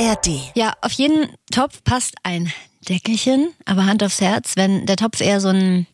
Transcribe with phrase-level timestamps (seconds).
[0.00, 0.52] ARD.
[0.54, 2.50] Ja, auf jeden Topf passt ein
[2.88, 5.86] Deckelchen, aber Hand aufs Herz, wenn der Topf eher so ein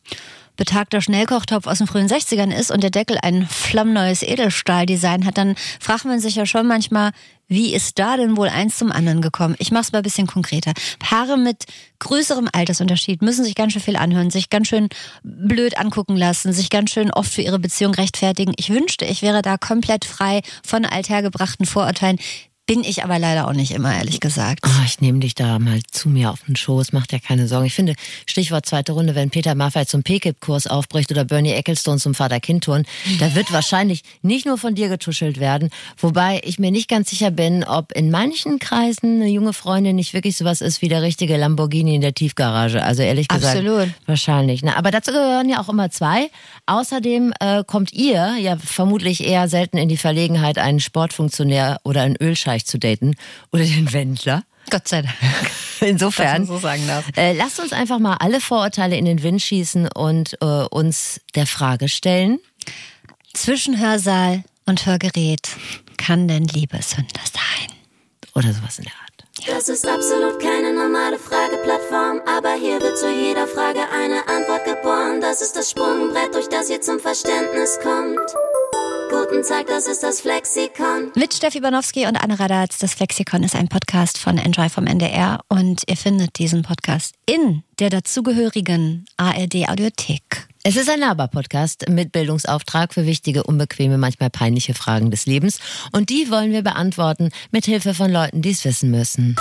[0.56, 5.56] betagter Schnellkochtopf aus den frühen 60ern ist und der Deckel ein flammneues Edelstahldesign hat, dann
[5.80, 7.10] fragt man sich ja schon manchmal,
[7.48, 9.56] wie ist da denn wohl eins zum anderen gekommen?
[9.58, 10.72] Ich mach's mal ein bisschen konkreter.
[10.98, 11.64] Paare mit
[11.98, 14.88] größerem Altersunterschied müssen sich ganz schön viel anhören, sich ganz schön
[15.22, 18.54] blöd angucken lassen, sich ganz schön oft für ihre Beziehung rechtfertigen.
[18.56, 22.18] Ich wünschte, ich wäre da komplett frei von althergebrachten Vorurteilen.
[22.66, 24.64] Bin ich aber leider auch nicht immer, ehrlich gesagt.
[24.66, 27.66] Oh, ich nehme dich da mal zu mir auf den Schoß, mach dir keine Sorgen.
[27.66, 27.94] Ich finde,
[28.26, 32.84] Stichwort zweite Runde, wenn Peter Maffay zum PKIP-Kurs aufbricht oder Bernie Ecclestone zum Vater-Kind-Turn,
[33.20, 37.30] da wird wahrscheinlich nicht nur von dir getuschelt werden, wobei ich mir nicht ganz sicher
[37.30, 41.36] bin, ob in manchen Kreisen eine junge Freundin nicht wirklich sowas ist wie der richtige
[41.36, 42.82] Lamborghini in der Tiefgarage.
[42.82, 43.90] Also ehrlich gesagt, Absolut.
[44.06, 44.64] wahrscheinlich.
[44.64, 46.30] Na, aber dazu gehören ja auch immer zwei.
[46.66, 52.16] Außerdem äh, kommt ihr ja vermutlich eher selten in die Verlegenheit, einen Sportfunktionär oder einen
[52.56, 53.14] Ölscheich zu daten
[53.52, 54.44] oder den Wendler.
[54.70, 55.14] Gott sei Dank.
[55.80, 57.04] Insofern, so sagen darf.
[57.16, 61.46] äh, lasst uns einfach mal alle Vorurteile in den Wind schießen und äh, uns der
[61.46, 62.38] Frage stellen.
[63.34, 65.48] Zwischen Hörsaal und Hörgerät
[65.98, 67.76] kann denn Liebeshünder sein?
[68.34, 69.06] Oder sowas in der Art.
[69.46, 75.20] Das ist absolut keine normale Frageplattform, aber hier wird zu jeder Frage eine Antwort geboren.
[75.20, 78.18] Das ist das Sprungbrett, durch das ihr zum Verständnis kommt.
[79.10, 81.12] Guten Tag, das ist das Flexikon.
[81.14, 82.78] Mit Steffi Banowski und Anne Radatz.
[82.78, 87.62] Das Flexikon ist ein Podcast von Enjoy vom NDR und ihr findet diesen Podcast in
[87.78, 90.48] der dazugehörigen ARD Audiothek.
[90.64, 95.60] Es ist ein Laber-Podcast mit Bildungsauftrag für wichtige, unbequeme, manchmal peinliche Fragen des Lebens.
[95.92, 99.36] Und die wollen wir beantworten mit Hilfe von Leuten, die es wissen müssen.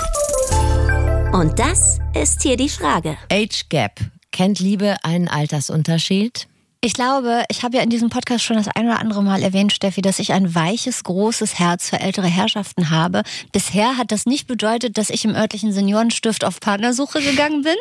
[1.34, 3.18] Und das ist hier die Frage.
[3.32, 4.00] Age Gap.
[4.32, 6.48] Kennt Liebe einen Altersunterschied?
[6.86, 9.74] Ich glaube, ich habe ja in diesem Podcast schon das ein oder andere Mal erwähnt,
[9.74, 13.24] Steffi, dass ich ein weiches, großes Herz für ältere Herrschaften habe.
[13.52, 17.74] Bisher hat das nicht bedeutet, dass ich im örtlichen Seniorenstift auf Partnersuche gegangen bin.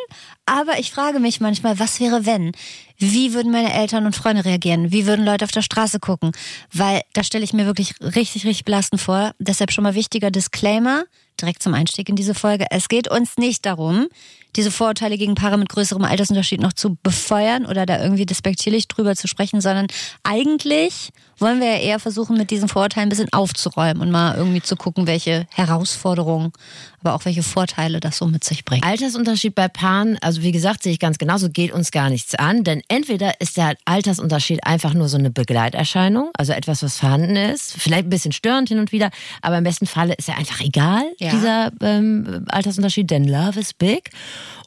[0.47, 2.53] Aber ich frage mich manchmal, was wäre wenn?
[2.97, 4.91] Wie würden meine Eltern und Freunde reagieren?
[4.91, 6.31] Wie würden Leute auf der Straße gucken?
[6.71, 9.33] Weil da stelle ich mir wirklich richtig, richtig belastend vor.
[9.39, 11.03] Deshalb schon mal wichtiger Disclaimer,
[11.41, 12.65] direkt zum Einstieg in diese Folge.
[12.71, 14.07] Es geht uns nicht darum,
[14.55, 19.15] diese Vorurteile gegen Paare mit größerem Altersunterschied noch zu befeuern oder da irgendwie despektierlich drüber
[19.15, 19.87] zu sprechen, sondern
[20.23, 24.61] eigentlich wollen wir ja eher versuchen, mit diesen Vorurteilen ein bisschen aufzuräumen und mal irgendwie
[24.61, 26.51] zu gucken, welche Herausforderungen,
[27.01, 28.85] aber auch welche Vorteile das so mit sich bringt.
[28.85, 32.63] Altersunterschied bei Paaren, also wie gesagt, sehe ich ganz genauso, geht uns gar nichts an.
[32.63, 37.73] Denn entweder ist der Altersunterschied einfach nur so eine Begleiterscheinung, also etwas, was vorhanden ist,
[37.73, 39.09] vielleicht ein bisschen störend hin und wieder,
[39.41, 41.31] aber im besten Falle ist er einfach egal, Ja.
[41.31, 44.09] dieser ähm, Altersunterschied, denn Love is big.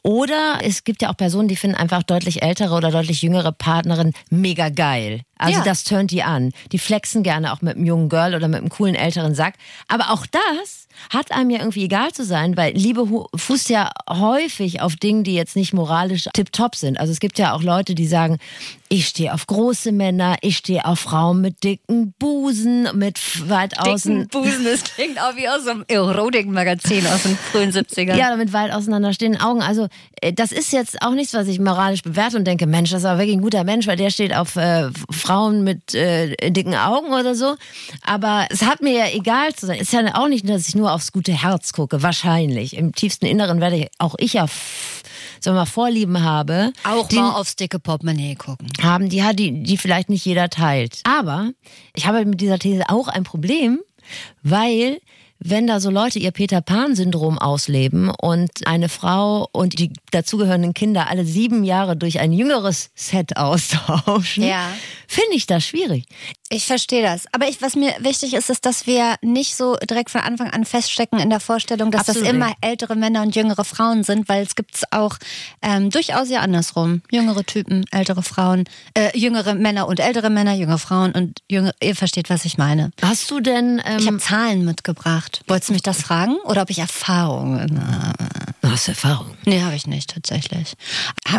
[0.03, 4.13] Oder es gibt ja auch Personen, die finden einfach deutlich ältere oder deutlich jüngere Partnerin
[4.29, 5.21] mega geil.
[5.39, 5.63] Also Ja.
[5.65, 6.51] das turnt die an.
[6.71, 9.55] Die flexen gerne auch mit einem jungen Girl oder mit einem coolen älteren Sack.
[9.87, 14.81] Aber auch das hat einem ja irgendwie egal zu sein, weil Liebe fußt ja häufig
[14.81, 16.99] auf Dingen, die jetzt nicht moralisch tipptopp sind.
[16.99, 18.37] Also es gibt ja auch Leute, die sagen,
[18.89, 24.27] ich stehe auf große Männer, ich stehe auf Frauen mit dicken Busen, mit weit außen.
[24.29, 28.15] Busen, das klingt auch wie aus so einem Erotik-Magazin aus den frühen 70ern.
[28.15, 29.61] Ja, mit weit auseinanderstehenden Augen.
[29.61, 29.87] Also
[30.21, 33.05] äh, das ist jetzt auch nichts, was ich moralisch bewerte und denke, Mensch, das ist
[33.05, 37.13] aber wirklich ein guter Mensch, weil der steht auf äh, Frauen mit äh, dicken Augen
[37.13, 37.55] oder so.
[38.03, 39.77] Aber es hat mir ja egal zu sein.
[39.79, 42.01] Es ist ja auch nicht, dass ich nur aufs gute Herz gucke.
[42.03, 42.75] Wahrscheinlich.
[42.75, 44.47] Im tiefsten Inneren werde ich, auch ich ja,
[45.39, 46.73] sagen wir mal, Vorlieben habe.
[46.83, 48.69] Auch die mal aufs dicke Portemonnaie gucken.
[48.81, 51.01] haben, die, die, die vielleicht nicht jeder teilt.
[51.03, 51.51] Aber
[51.95, 53.79] ich habe mit dieser These auch ein Problem,
[54.43, 54.99] weil
[55.39, 61.07] wenn da so Leute ihr Peter Pan-Syndrom ausleben und eine Frau und die dazugehörenden Kinder
[61.09, 64.67] alle sieben Jahre durch ein jüngeres Set austauschen, Ja.
[65.07, 66.05] finde ich das schwierig.
[66.51, 67.25] Ich verstehe das.
[67.31, 70.65] Aber ich, was mir wichtig ist, ist, dass wir nicht so direkt von Anfang an
[70.65, 74.43] feststecken in der Vorstellung, dass Absolut das immer ältere Männer und jüngere Frauen sind, weil
[74.43, 75.17] es gibt es auch
[75.61, 77.01] ähm, durchaus ja andersrum.
[77.11, 78.63] Jüngere Typen, ältere Frauen,
[78.95, 82.91] äh, jüngere Männer und ältere Männer, jüngere Frauen und jüngere, ihr versteht, was ich meine.
[83.01, 85.28] Hast du denn, Ich habe ähm, Zahlen mitgebracht.
[85.47, 88.29] Wolltest du mich das fragen oder ob ich Erfahrungen habe?
[88.71, 89.35] hast du Erfahrung?
[89.45, 90.73] Nee, habe ich nicht, tatsächlich.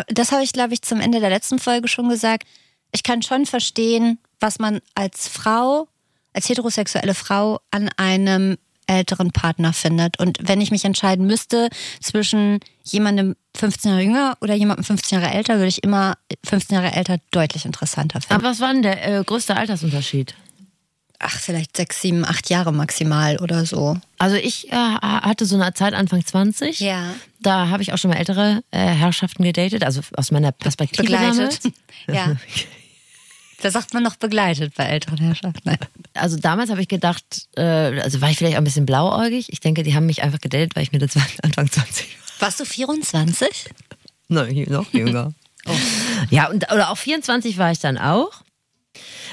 [0.07, 2.47] Das habe ich, glaube ich, zum Ende der letzten Folge schon gesagt.
[2.91, 5.87] Ich kann schon verstehen, was man als Frau,
[6.33, 8.57] als heterosexuelle Frau an einem
[8.87, 10.19] älteren Partner findet.
[10.19, 11.69] Und wenn ich mich entscheiden müsste
[12.01, 16.93] zwischen jemandem 15 Jahre jünger oder jemandem 15 Jahre älter, würde ich immer 15 Jahre
[16.93, 18.33] älter deutlich interessanter finden.
[18.33, 20.35] Aber was war denn der äh, größte Altersunterschied?
[21.23, 23.97] Ach, vielleicht sechs, sieben, acht Jahre maximal oder so.
[24.17, 26.79] Also ich äh, hatte so eine Zeit Anfang 20.
[26.79, 27.13] Ja.
[27.39, 31.37] Da habe ich auch schon mal ältere äh, Herrschaften gedatet, also aus meiner Perspektive Begleitet.
[31.37, 31.59] damals.
[32.07, 32.35] Ja.
[33.61, 35.77] Da sagt man noch begleitet bei älteren Herrschaften.
[36.15, 39.53] Also damals habe ich gedacht, äh, also war ich vielleicht auch ein bisschen blauäugig.
[39.53, 42.07] Ich denke, die haben mich einfach gedatet, weil ich Mitte 20, Anfang 20
[42.39, 42.47] war.
[42.47, 43.65] Warst du 24?
[44.29, 45.33] Nein, noch jünger.
[45.67, 45.71] oh.
[46.31, 48.31] Ja, und, oder auch 24 war ich dann auch.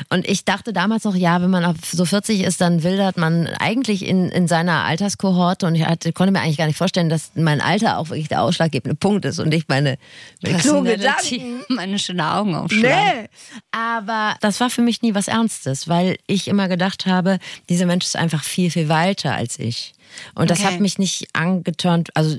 [0.09, 3.47] Und ich dachte damals noch, ja, wenn man auf so 40 ist, dann wildert man
[3.47, 7.33] eigentlich in, in seiner Alterskohorte und ich hatte, konnte mir eigentlich gar nicht vorstellen, dass
[7.35, 9.99] mein Alter auch wirklich der ausschlaggebende Punkt ist und ich meine,
[10.43, 11.65] meine kluge Gedanken.
[11.69, 13.23] Meine schönen Augen aufschlagen.
[13.23, 13.29] Nee.
[13.73, 17.39] Aber das war für mich nie was Ernstes, weil ich immer gedacht habe,
[17.69, 19.95] dieser Mensch ist einfach viel, viel weiter als ich.
[20.35, 22.39] Und das hat mich nicht angeturnt, also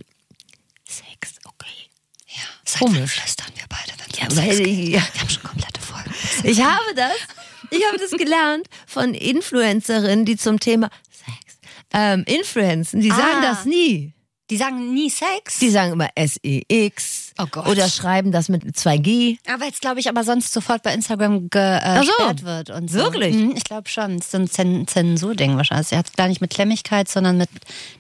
[0.86, 1.68] Sex, okay.
[2.28, 3.12] Ja, seit Komisch.
[3.12, 4.00] flüstern wir beide.
[4.20, 5.02] Ja, weil ich, ja.
[5.14, 5.69] Wir haben schon komplette Folgen.
[6.44, 7.12] Ich habe das
[7.72, 11.60] ich habe das gelernt von Influencerinnen, die zum Thema Sex
[11.94, 13.02] ähm, influenzen.
[13.02, 13.42] Die sagen ah.
[13.42, 14.14] das nie.
[14.50, 15.60] Die sagen nie Sex?
[15.60, 17.19] Die sagen immer S-E-X.
[17.42, 17.68] Oh Gott.
[17.68, 19.38] Oder schreiben das mit 2G.
[19.52, 22.46] Aber jetzt glaube ich aber sonst sofort bei Instagram gesperrt so.
[22.46, 23.00] wird und so.
[23.00, 23.36] Wirklich?
[23.36, 24.18] Mhm, ich glaube schon.
[24.18, 25.92] Das ist ein Zen Zensurding wahrscheinlich.
[25.92, 27.50] Es hat gar nicht mit Klemmigkeit, sondern mit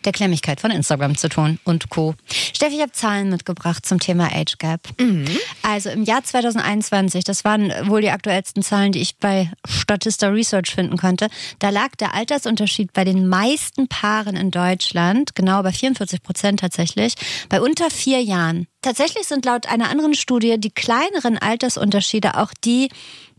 [0.03, 2.15] der Klemmigkeit von Instagram zu tun und Co.
[2.27, 4.81] Steffi, ich habe Zahlen mitgebracht zum Thema Age Gap.
[4.99, 5.25] Mhm.
[5.63, 10.71] Also im Jahr 2021, das waren wohl die aktuellsten Zahlen, die ich bei Statista Research
[10.71, 16.21] finden konnte, da lag der Altersunterschied bei den meisten Paaren in Deutschland, genau bei 44
[16.21, 17.15] Prozent tatsächlich,
[17.47, 18.67] bei unter vier Jahren.
[18.81, 22.89] Tatsächlich sind laut einer anderen Studie die kleineren Altersunterschiede auch die,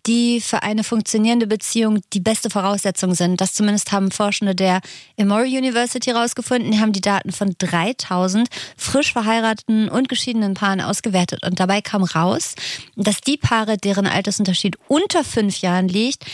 [0.06, 3.40] die für eine funktionierende Beziehung die beste Voraussetzung sind.
[3.40, 4.80] Das zumindest haben Forschende der
[5.16, 6.70] Emory University herausgefunden.
[6.72, 11.44] Die haben die Daten von 3000 frisch verheirateten und geschiedenen Paaren ausgewertet.
[11.44, 12.54] Und dabei kam raus,
[12.96, 16.24] dass die Paare, deren Altersunterschied unter fünf Jahren liegt,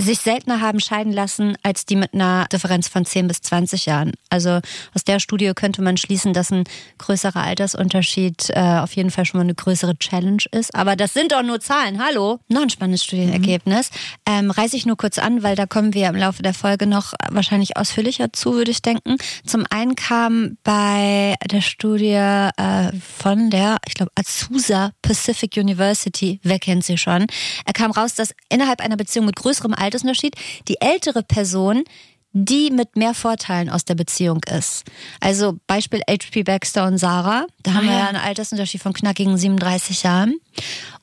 [0.00, 4.12] sich seltener haben scheiden lassen als die mit einer Differenz von 10 bis 20 Jahren.
[4.30, 4.60] Also
[4.94, 6.64] aus der Studie könnte man schließen, dass ein
[6.98, 10.74] größerer Altersunterschied äh, auf jeden Fall schon mal eine größere Challenge ist.
[10.74, 12.02] Aber das sind doch nur Zahlen.
[12.04, 12.38] Hallo?
[12.48, 13.90] Noch ein spannendes Studienergebnis.
[13.90, 14.32] Mhm.
[14.32, 17.14] Ähm, reiße ich nur kurz an, weil da kommen wir im Laufe der Folge noch
[17.28, 19.16] wahrscheinlich ausführlicher zu, würde ich denken.
[19.44, 26.60] Zum einen kam bei der Studie äh, von der, ich glaube, Azusa Pacific University, wer
[26.60, 27.26] kennt sie schon,
[27.64, 30.34] er kam raus, dass innerhalb einer Beziehung mit größerem Alter Altersunterschied,
[30.68, 31.84] die ältere Person
[32.32, 34.84] die mit mehr Vorteilen aus der Beziehung ist.
[35.20, 37.46] Also Beispiel HP Baxter und Sarah.
[37.62, 40.38] Da ah, haben wir ja einen Altersunterschied von knackigen 37 Jahren.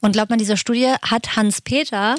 [0.01, 2.15] Und glaubt man, dieser Studie hat Hans-Peter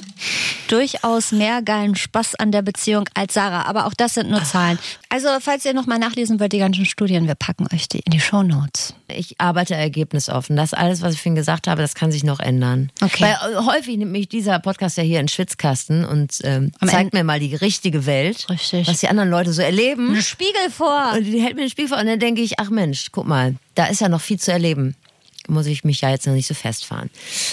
[0.67, 3.63] durchaus mehr geilen Spaß an der Beziehung als Sarah.
[3.63, 4.79] Aber auch das sind nur Zahlen.
[5.09, 8.21] Also, falls ihr nochmal nachlesen wollt, die ganzen Studien, wir packen euch die in die
[8.21, 8.95] Show Notes.
[9.09, 10.57] Ich arbeite ergebnisoffen.
[10.57, 12.91] Das alles, was ich vorhin gesagt habe, das kann sich noch ändern.
[13.01, 13.25] Okay.
[13.25, 17.25] Weil äh, häufig nimmt mich dieser Podcast ja hier in Schwitzkasten und ähm, zeigt mir
[17.25, 18.49] mal die richtige Welt.
[18.51, 18.89] Richtig.
[18.89, 20.15] Was die anderen Leute so erleben.
[20.15, 21.13] Ein Spiegel vor.
[21.17, 23.55] Und die hält mir den Spiegel vor und dann denke ich, ach Mensch, guck mal,
[23.75, 24.97] da ist ja noch viel zu erleben
[25.49, 27.11] muss ich mich ja jetzt noch nicht so festfahren.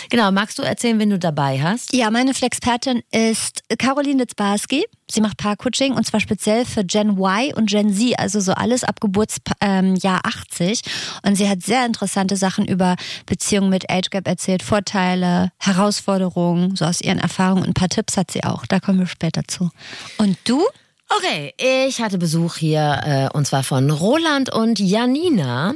[0.10, 1.94] Genau, magst du erzählen, wen du dabei hast?
[1.94, 4.86] Ja, meine Flexpertin ist Caroline Litzbarski.
[5.10, 8.84] Sie macht Paar-Coaching und zwar speziell für Gen Y und Gen Z, also so alles
[8.84, 10.82] ab Geburtsjahr ähm, 80.
[11.24, 12.96] Und sie hat sehr interessante Sachen über
[13.26, 17.64] Beziehungen mit Age Gap erzählt, Vorteile, Herausforderungen, so aus ihren Erfahrungen.
[17.66, 18.66] Ein paar Tipps hat sie auch.
[18.66, 19.70] Da kommen wir später zu.
[20.18, 20.64] Und du?
[21.10, 25.76] Okay, ich hatte Besuch hier äh, und zwar von Roland und Janina.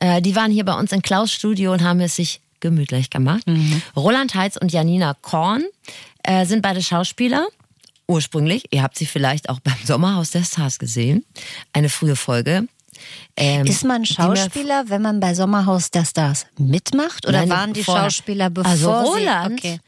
[0.00, 3.46] Äh, die waren hier bei uns in Klaus Studio und haben es sich gemütlich gemacht.
[3.46, 3.82] Mhm.
[3.96, 5.64] Roland Heitz und Janina Korn
[6.22, 7.46] äh, sind beide Schauspieler.
[8.06, 11.24] Ursprünglich, ihr habt sie vielleicht auch beim Sommerhaus der Stars gesehen.
[11.72, 12.66] Eine frühe Folge.
[13.36, 17.26] Ähm, ist man Schauspieler, wenn man bei Sommerhaus der Stars mitmacht?
[17.26, 19.80] Oder Nein, waren die vor, Schauspieler bevor also Roland sie, okay.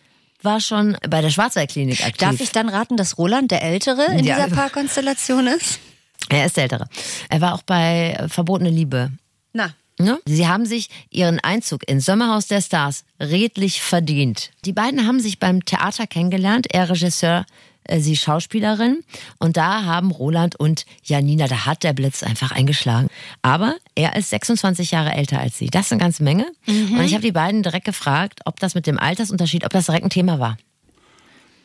[0.43, 2.19] war schon bei der Schwarzwaldklinik aktiv.
[2.19, 4.37] Darf ich dann raten, dass Roland der Ältere in ja.
[4.37, 5.81] dieser Paarkonstellation ist?
[6.29, 6.87] Er ist der Ältere.
[7.29, 9.11] Er war auch bei Verbotene Liebe.
[9.53, 9.75] Na.
[10.01, 10.19] Ne?
[10.25, 14.51] Sie haben sich ihren Einzug ins Sommerhaus der Stars redlich verdient.
[14.65, 17.45] Die beiden haben sich beim Theater kennengelernt, er Regisseur,
[17.85, 19.03] äh, sie Schauspielerin.
[19.39, 23.09] Und da haben Roland und Janina, da hat der Blitz einfach eingeschlagen.
[23.43, 25.67] Aber er ist 26 Jahre älter als sie.
[25.67, 26.47] Das ist eine ganze Menge.
[26.67, 26.99] Mhm.
[26.99, 30.05] Und ich habe die beiden direkt gefragt, ob das mit dem Altersunterschied, ob das direkt
[30.05, 30.57] ein Thema war.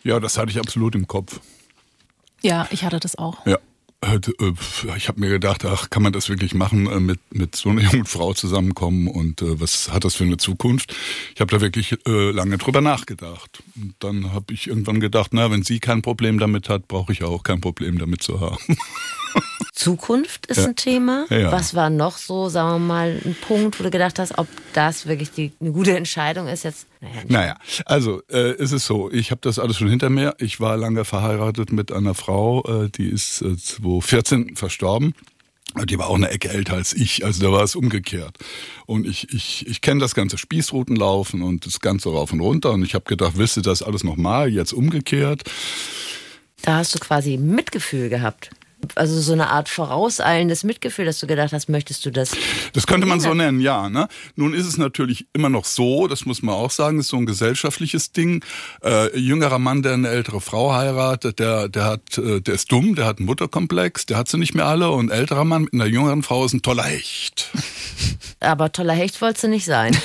[0.03, 1.39] Ja, das hatte ich absolut im Kopf.
[2.41, 3.45] Ja, ich hatte das auch.
[3.45, 3.57] Ja.
[4.13, 7.69] Äh, ich habe mir gedacht, ach, kann man das wirklich machen, äh, mit, mit so
[7.69, 10.95] einer jungen Frau zusammenkommen und äh, was hat das für eine Zukunft?
[11.33, 13.63] Ich habe da wirklich äh, lange drüber nachgedacht.
[13.75, 17.23] Und dann habe ich irgendwann gedacht, na, wenn sie kein Problem damit hat, brauche ich
[17.23, 18.57] auch kein Problem damit zu haben.
[19.73, 20.65] Zukunft ist ja.
[20.65, 21.25] ein Thema.
[21.29, 21.51] Ja.
[21.51, 25.05] Was war noch so, sagen wir mal, ein Punkt, wo du gedacht hast, ob das
[25.05, 26.87] wirklich die, eine gute Entscheidung ist jetzt?
[27.27, 30.35] Naja, naja also äh, ist es so, ich habe das alles schon hinter mir.
[30.39, 35.13] Ich war lange verheiratet mit einer Frau, äh, die ist äh, 2014 verstorben.
[35.85, 38.37] Die war auch eine Ecke älter als ich, also da war es umgekehrt.
[38.85, 42.71] Und ich, ich, ich kenne das ganze Spießrutenlaufen und das ganze rauf und runter.
[42.71, 45.43] Und ich habe gedacht, willst du das alles nochmal, jetzt umgekehrt?
[46.61, 48.51] Da hast du quasi Mitgefühl gehabt
[48.95, 52.31] also so eine Art vorauseilendes Mitgefühl, dass du gedacht hast, möchtest du das?
[52.73, 53.89] Das könnte man so nennen, ja.
[53.89, 54.07] Ne?
[54.35, 57.25] Nun ist es natürlich immer noch so, das muss man auch sagen, ist so ein
[57.25, 58.43] gesellschaftliches Ding.
[58.83, 62.95] Äh, jüngerer Mann, der eine ältere Frau heiratet, der, der hat, äh, der ist dumm,
[62.95, 64.91] der hat einen Mutterkomplex, der hat sie nicht mehr alle.
[64.91, 67.49] Und älterer Mann mit einer jüngeren Frau ist ein toller Hecht.
[68.39, 69.95] Aber toller Hecht wolltest du nicht sein.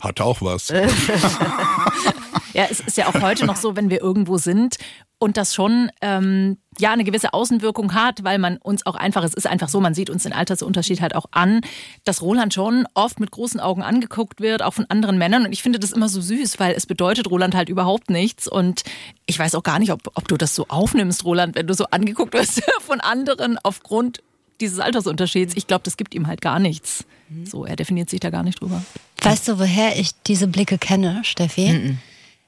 [0.00, 0.72] Hat auch was.
[2.52, 4.76] ja, es ist ja auch heute noch so, wenn wir irgendwo sind
[5.22, 9.34] und das schon ähm, ja eine gewisse Außenwirkung hat, weil man uns auch einfach, es
[9.34, 11.60] ist einfach so, man sieht uns den Altersunterschied halt auch an,
[12.02, 15.46] dass Roland schon oft mit großen Augen angeguckt wird, auch von anderen Männern.
[15.46, 18.48] Und ich finde das immer so süß, weil es bedeutet Roland halt überhaupt nichts.
[18.48, 18.82] Und
[19.26, 21.84] ich weiß auch gar nicht, ob, ob du das so aufnimmst, Roland, wenn du so
[21.92, 24.24] angeguckt wirst von anderen aufgrund
[24.60, 25.54] dieses Altersunterschieds.
[25.56, 27.04] Ich glaube, das gibt ihm halt gar nichts.
[27.44, 28.82] So, er definiert sich da gar nicht drüber.
[29.22, 31.72] Weißt du, woher ich diese Blicke kenne, Steffi?
[31.72, 31.96] Mm -mm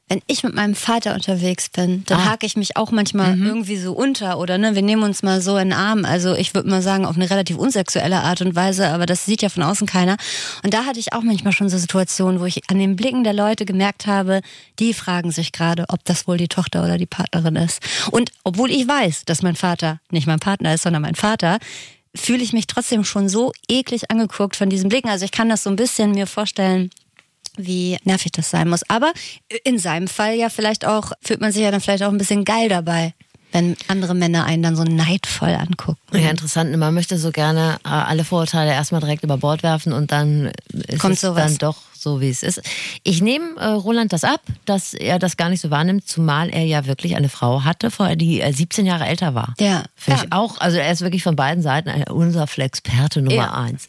[0.08, 2.24] wenn ich mit meinem Vater unterwegs bin, dann ah.
[2.32, 3.46] hake ich mich auch manchmal mhm.
[3.46, 6.04] irgendwie so unter oder ne, wir nehmen uns mal so in den Arm.
[6.04, 9.40] Also ich würde mal sagen, auf eine relativ unsexuelle Art und Weise, aber das sieht
[9.40, 10.16] ja von außen keiner.
[10.62, 13.32] Und da hatte ich auch manchmal schon so Situationen, wo ich an den Blicken der
[13.32, 14.42] Leute gemerkt habe,
[14.78, 17.80] die fragen sich gerade, ob das wohl die Tochter oder die Partnerin ist.
[18.10, 21.58] Und obwohl ich weiß, dass mein Vater nicht mein Partner ist, sondern mein Vater,
[22.14, 25.08] fühle ich mich trotzdem schon so eklig angeguckt von diesen Blicken.
[25.08, 26.90] Also ich kann das so ein bisschen mir vorstellen,
[27.56, 28.88] wie nervig das sein muss.
[28.88, 29.12] Aber
[29.64, 32.44] in seinem Fall ja vielleicht auch, fühlt man sich ja dann vielleicht auch ein bisschen
[32.44, 33.14] geil dabei
[33.54, 36.00] wenn andere Männer einen dann so neidvoll angucken.
[36.12, 36.76] Ja, interessant.
[36.76, 40.50] Man möchte so gerne äh, alle Vorurteile erstmal direkt über Bord werfen und dann
[40.88, 41.52] ist Kommt es sowas.
[41.52, 42.62] dann doch so, wie es ist.
[43.02, 46.64] Ich nehme äh, Roland das ab, dass er das gar nicht so wahrnimmt, zumal er
[46.64, 49.54] ja wirklich eine Frau hatte, vorher, die äh, 17 Jahre älter war.
[49.58, 49.84] Ja.
[49.96, 50.26] Finde ja.
[50.26, 50.60] ich auch.
[50.60, 53.52] Also er ist wirklich von beiden Seiten unser Flexperte Nummer ja.
[53.52, 53.86] eins.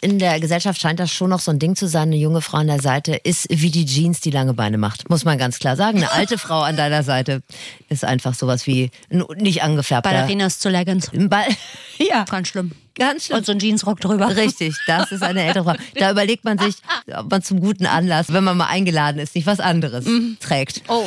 [0.00, 2.08] In der Gesellschaft scheint das schon noch so ein Ding zu sein.
[2.08, 5.10] Eine junge Frau an der Seite ist wie die Jeans, die lange Beine macht.
[5.10, 5.98] Muss man ganz klar sagen.
[5.98, 7.42] Eine alte Frau an deiner Seite
[7.88, 10.10] ist einfach sowas wie nicht angefärbter.
[10.10, 11.10] Ballerinas zu Leggings.
[11.12, 11.46] Ball
[11.98, 12.24] ja.
[12.24, 12.72] Ganz schlimm.
[12.98, 13.38] Ganz schlimm.
[13.38, 14.36] Und so ein Jeansrock drüber.
[14.36, 15.76] Richtig, das ist eine ältere Frau.
[15.94, 16.76] Da überlegt man sich,
[17.14, 20.36] ob man zum guten Anlass, wenn man mal eingeladen ist, nicht was anderes mhm.
[20.40, 20.82] trägt.
[20.88, 21.04] Oh.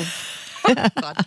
[0.64, 1.18] Oh Gott.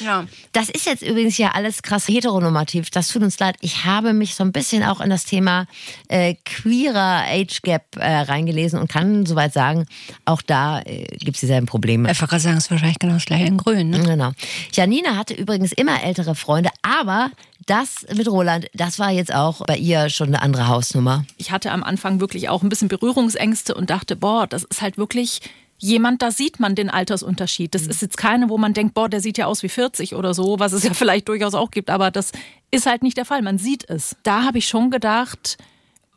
[0.00, 0.26] Ja.
[0.52, 2.90] Das ist jetzt übrigens ja alles krass heteronormativ.
[2.90, 3.56] Das tut uns leid.
[3.60, 5.66] Ich habe mich so ein bisschen auch in das Thema
[6.08, 9.86] äh, queerer Age Gap äh, reingelesen und kann soweit sagen,
[10.24, 12.10] auch da äh, gibt es dieselben Probleme.
[12.10, 13.90] Ich wollte sagen, es ist wahrscheinlich genau das gleiche in Grün.
[13.90, 14.00] Ne?
[14.00, 14.32] Genau.
[14.72, 17.30] Janina hatte übrigens immer ältere Freunde, aber
[17.66, 21.24] das mit Roland, das war jetzt auch bei ihr schon eine andere Hausnummer.
[21.36, 24.98] Ich hatte am Anfang wirklich auch ein bisschen Berührungsängste und dachte, boah, das ist halt
[24.98, 25.40] wirklich
[25.78, 27.74] jemand, da sieht man den Altersunterschied.
[27.74, 27.90] Das mhm.
[27.90, 30.58] ist jetzt keine, wo man denkt, boah, der sieht ja aus wie 40 oder so,
[30.58, 32.32] was es ja vielleicht durchaus auch gibt, aber das
[32.70, 33.42] ist halt nicht der Fall.
[33.42, 34.16] Man sieht es.
[34.22, 35.58] Da habe ich schon gedacht,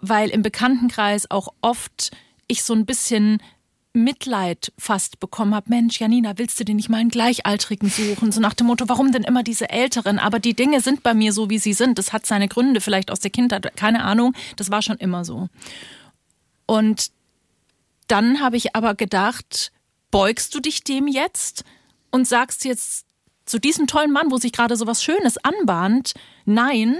[0.01, 2.11] weil im Bekanntenkreis auch oft
[2.47, 3.39] ich so ein bisschen
[3.93, 5.69] Mitleid fast bekommen habe.
[5.69, 8.31] Mensch, Janina, willst du denn nicht mal einen Gleichaltrigen suchen?
[8.31, 10.19] So nach dem Motto, warum denn immer diese Älteren?
[10.19, 11.97] Aber die Dinge sind bei mir so, wie sie sind.
[11.97, 14.33] Das hat seine Gründe, vielleicht aus der Kindheit, keine Ahnung.
[14.57, 15.49] Das war schon immer so.
[16.65, 17.11] Und
[18.09, 19.71] dann habe ich aber gedacht,
[20.11, 21.63] beugst du dich dem jetzt
[22.11, 23.05] und sagst jetzt
[23.45, 26.13] zu diesem tollen Mann, wo sich gerade so was Schönes anbahnt,
[26.45, 26.97] nein,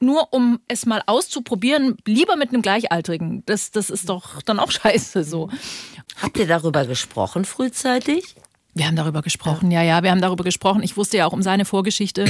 [0.00, 3.42] nur um es mal auszuprobieren, lieber mit einem Gleichaltrigen.
[3.46, 5.50] Das, das ist doch dann auch scheiße so.
[6.20, 8.34] Habt ihr darüber gesprochen frühzeitig?
[8.74, 9.82] Wir haben darüber gesprochen, ja.
[9.82, 10.82] ja, ja, wir haben darüber gesprochen.
[10.82, 12.26] Ich wusste ja auch um seine Vorgeschichte.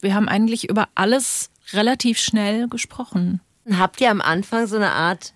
[0.00, 3.40] Wir haben eigentlich über alles relativ schnell gesprochen.
[3.78, 5.32] Habt ihr am Anfang so eine Art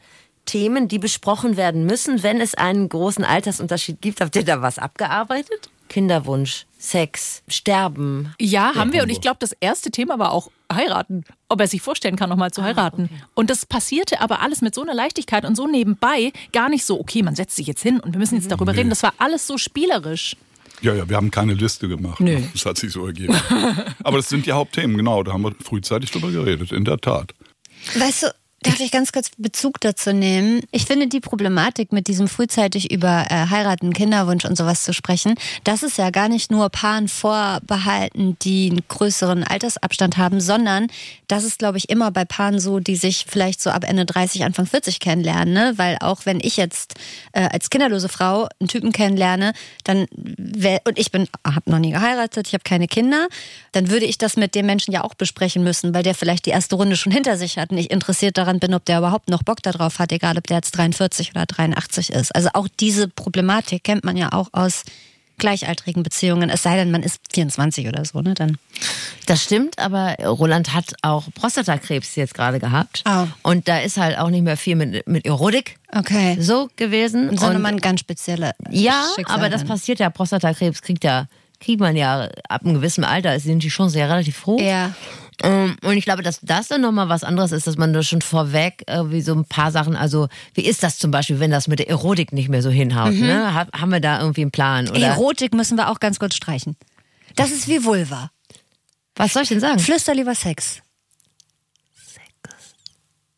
[0.51, 4.21] Themen, die besprochen werden müssen, wenn es einen großen Altersunterschied gibt.
[4.21, 5.71] Habt ihr da was abgearbeitet?
[5.89, 8.35] Kinderwunsch, Sex, Sterben.
[8.41, 9.05] Ja, haben wir.
[9.05, 11.23] Und ich glaube, das erste Thema war auch heiraten.
[11.49, 13.03] Ob er sich vorstellen kann, nochmal zu ah, heiraten.
[13.03, 13.25] Ah, okay.
[13.35, 16.33] Und das passierte aber alles mit so einer Leichtigkeit und so nebenbei.
[16.53, 18.51] Gar nicht so, okay, man setzt sich jetzt hin und wir müssen jetzt mhm.
[18.51, 18.79] darüber nee.
[18.79, 18.91] reden.
[18.91, 20.37] Das war alles so spielerisch.
[20.81, 22.19] Ja, ja, wir haben keine Liste gemacht.
[22.19, 22.41] Nö.
[22.55, 23.37] Das hat sich so ergeben.
[24.03, 25.23] aber das sind die Hauptthemen, genau.
[25.23, 27.35] Da haben wir frühzeitig drüber geredet, in der Tat.
[27.95, 30.61] Weißt du, Darf ich ganz kurz Bezug dazu nehmen?
[30.71, 35.37] Ich finde die Problematik mit diesem frühzeitig über äh, Heiraten, Kinderwunsch und sowas zu sprechen,
[35.65, 40.89] das ist ja gar nicht nur Paaren vorbehalten, die einen größeren Altersabstand haben, sondern
[41.27, 44.45] das ist, glaube ich, immer bei Paaren so, die sich vielleicht so ab Ende 30,
[44.45, 45.55] Anfang 40 kennenlernen.
[45.55, 45.73] Ne?
[45.77, 46.97] Weil auch wenn ich jetzt
[47.33, 50.07] äh, als kinderlose Frau einen Typen kennenlerne, dann
[50.85, 53.29] und ich bin, habe noch nie geheiratet, ich habe keine Kinder,
[53.73, 56.51] dann würde ich das mit dem Menschen ja auch besprechen müssen, weil der vielleicht die
[56.51, 59.43] erste Runde schon hinter sich hat und ich interessiert daran bin, ob der überhaupt noch
[59.43, 62.35] Bock darauf hat, egal ob der jetzt 43 oder 83 ist.
[62.35, 64.83] Also auch diese Problematik kennt man ja auch aus
[65.39, 68.35] gleichaltrigen Beziehungen, es sei denn, man ist 24 oder so, ne?
[68.35, 68.59] Dann.
[69.25, 73.03] Das stimmt, aber Roland hat auch Prostatakrebs jetzt gerade gehabt.
[73.09, 73.27] Oh.
[73.43, 76.37] Und da ist halt auch nicht mehr viel mit, mit Erotik Okay.
[76.41, 77.31] so gewesen.
[77.39, 80.11] Sondern Und- man ganz spezielle Ja, aber das passiert ja.
[80.11, 81.27] Prostatakrebs kriegt ja,
[81.59, 84.61] kriegt man ja ab einem gewissen Alter, sind die Chancen ja relativ hoch.
[84.61, 84.95] Ja.
[85.43, 88.21] Ähm, Und ich glaube, dass das dann nochmal was anderes ist, dass man da schon
[88.23, 91.79] vorweg irgendwie so ein paar Sachen, also wie ist das zum Beispiel, wenn das mit
[91.79, 93.15] der Erotik nicht mehr so hinhaut?
[93.15, 93.55] Ne?
[93.55, 94.89] Ha- Haben wir da irgendwie einen Plan?
[94.89, 96.77] Oder Erotik müssen wir auch ganz kurz streichen.
[97.37, 98.31] Das ist wie Vulva.
[99.17, 99.79] was soll ich denn sagen?
[99.79, 100.81] Flüster lieber Sex.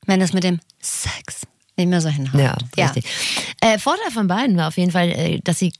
[0.06, 1.42] Wenn das mit dem Sex
[1.82, 2.40] nicht mehr so hinhaut.
[2.40, 3.04] Ja, richtig.
[3.60, 5.72] Äh, Vorteil von beiden war auf jeden Fall, äh, dass sie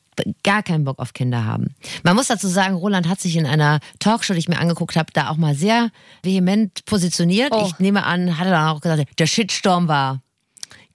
[0.43, 1.75] gar keinen Bock auf Kinder haben.
[2.03, 5.13] Man muss dazu sagen, Roland hat sich in einer Talkshow, die ich mir angeguckt habe,
[5.13, 5.91] da auch mal sehr
[6.23, 7.53] vehement positioniert.
[7.53, 7.65] Oh.
[7.67, 10.21] Ich nehme an, hat er dann auch gesagt, der Shitstorm war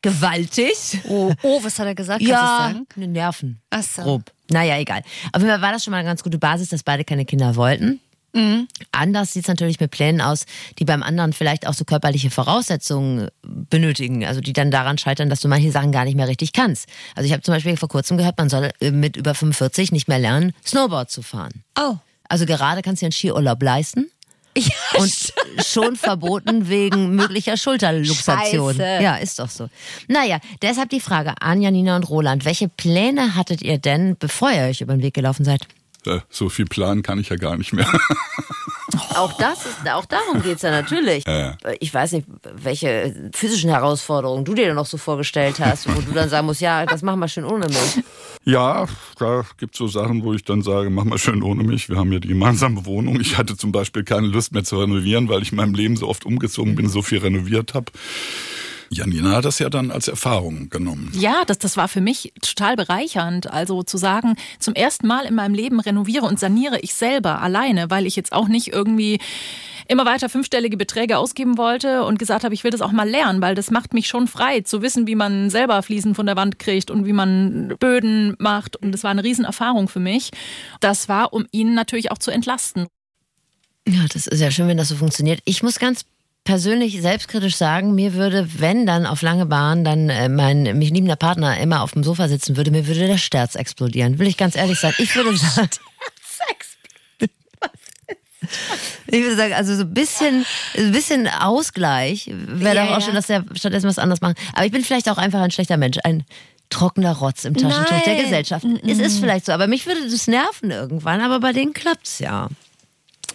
[0.02, 1.00] gewaltig.
[1.08, 2.22] Oh, oh, was hat er gesagt?
[2.22, 3.60] Ja, ne Nerven.
[3.70, 4.04] Ach so.
[4.04, 4.32] Grob.
[4.50, 5.02] Naja, egal.
[5.34, 7.56] Auf jeden Fall war das schon mal eine ganz gute Basis, dass beide keine Kinder
[7.56, 8.00] wollten.
[8.38, 8.68] Mhm.
[8.92, 10.46] Anders sieht es natürlich mit Plänen aus,
[10.78, 15.42] die beim anderen vielleicht auch so körperliche Voraussetzungen benötigen, also die dann daran scheitern, dass
[15.42, 16.88] du manche Sachen gar nicht mehr richtig kannst.
[17.16, 20.08] Also ich habe zum Beispiel vor kurzem gehört, man soll äh, mit über 45 nicht
[20.08, 21.64] mehr lernen, Snowboard zu fahren.
[21.80, 21.96] Oh.
[22.30, 24.12] Also gerade kannst du dir einen Skiurlaub leisten
[24.56, 25.34] Ja, und
[25.66, 28.76] schon verboten wegen möglicher Schulterluxation.
[28.76, 29.04] Scheiße.
[29.04, 29.70] Ja, ist doch so.
[30.08, 32.46] Naja, deshalb die Frage an Janina und Roland.
[32.46, 35.62] Welche Pläne hattet ihr denn, bevor ihr euch über den Weg gelaufen seid?
[36.08, 37.88] Äh, So viel planen kann ich ja gar nicht mehr.
[39.16, 41.26] Auch das ist, auch darum geht's ja natürlich.
[41.80, 46.30] Ich weiß nicht, welche physischen Herausforderungen du dir noch so vorgestellt hast, wo du dann
[46.30, 48.04] sagen musst, ja, das machen wir schön ohne mich.
[48.46, 48.86] Ja,
[49.18, 51.90] da gibt's so Sachen, wo ich dann sage, mach mal schön ohne mich.
[51.90, 53.20] Wir haben ja die gemeinsame Wohnung.
[53.20, 56.08] Ich hatte zum Beispiel keine Lust mehr zu renovieren, weil ich in meinem Leben so
[56.08, 57.92] oft umgezogen bin, so viel renoviert habe.
[58.90, 61.12] Janina hat das ja dann als Erfahrung genommen.
[61.14, 63.52] Ja, das, das war für mich total bereichernd.
[63.52, 67.90] Also zu sagen, zum ersten Mal in meinem Leben renoviere und saniere ich selber alleine,
[67.90, 69.20] weil ich jetzt auch nicht irgendwie
[69.88, 73.42] immer weiter fünfstellige Beträge ausgeben wollte und gesagt habe, ich will das auch mal lernen,
[73.42, 76.60] weil das macht mich schon frei, zu wissen, wie man selber Fliesen von der Wand
[76.60, 78.76] kriegt und wie man Böden macht.
[78.76, 80.32] Und das war eine Riesenerfahrung für mich.
[80.80, 82.88] Das war, um ihn natürlich auch zu entlasten.
[83.88, 85.40] Ja, das ist ja schön, wenn das so funktioniert.
[85.46, 86.04] Ich muss ganz
[86.48, 91.18] persönlich selbstkritisch sagen, mir würde, wenn dann auf lange Bahn dann äh, mein mich liebender
[91.18, 94.18] Partner immer auf dem Sofa sitzen würde, mir würde der Sterz explodieren.
[94.18, 94.94] Will ich ganz ehrlich sein.
[94.98, 95.70] Ich würde sagen.
[99.08, 100.46] Ich würde sagen, also so ein bisschen,
[100.78, 103.02] ein bisschen Ausgleich wäre Ja, doch auch ja.
[103.02, 104.38] schön, dass der stattdessen was anderes macht.
[104.54, 106.24] Aber ich bin vielleicht auch einfach ein schlechter Mensch, ein
[106.70, 108.24] trockener Rotz im Taschentuch der Nein.
[108.24, 108.66] Gesellschaft.
[108.88, 112.48] Es ist vielleicht so, aber mich würde das nerven irgendwann, aber bei denen klappt's ja.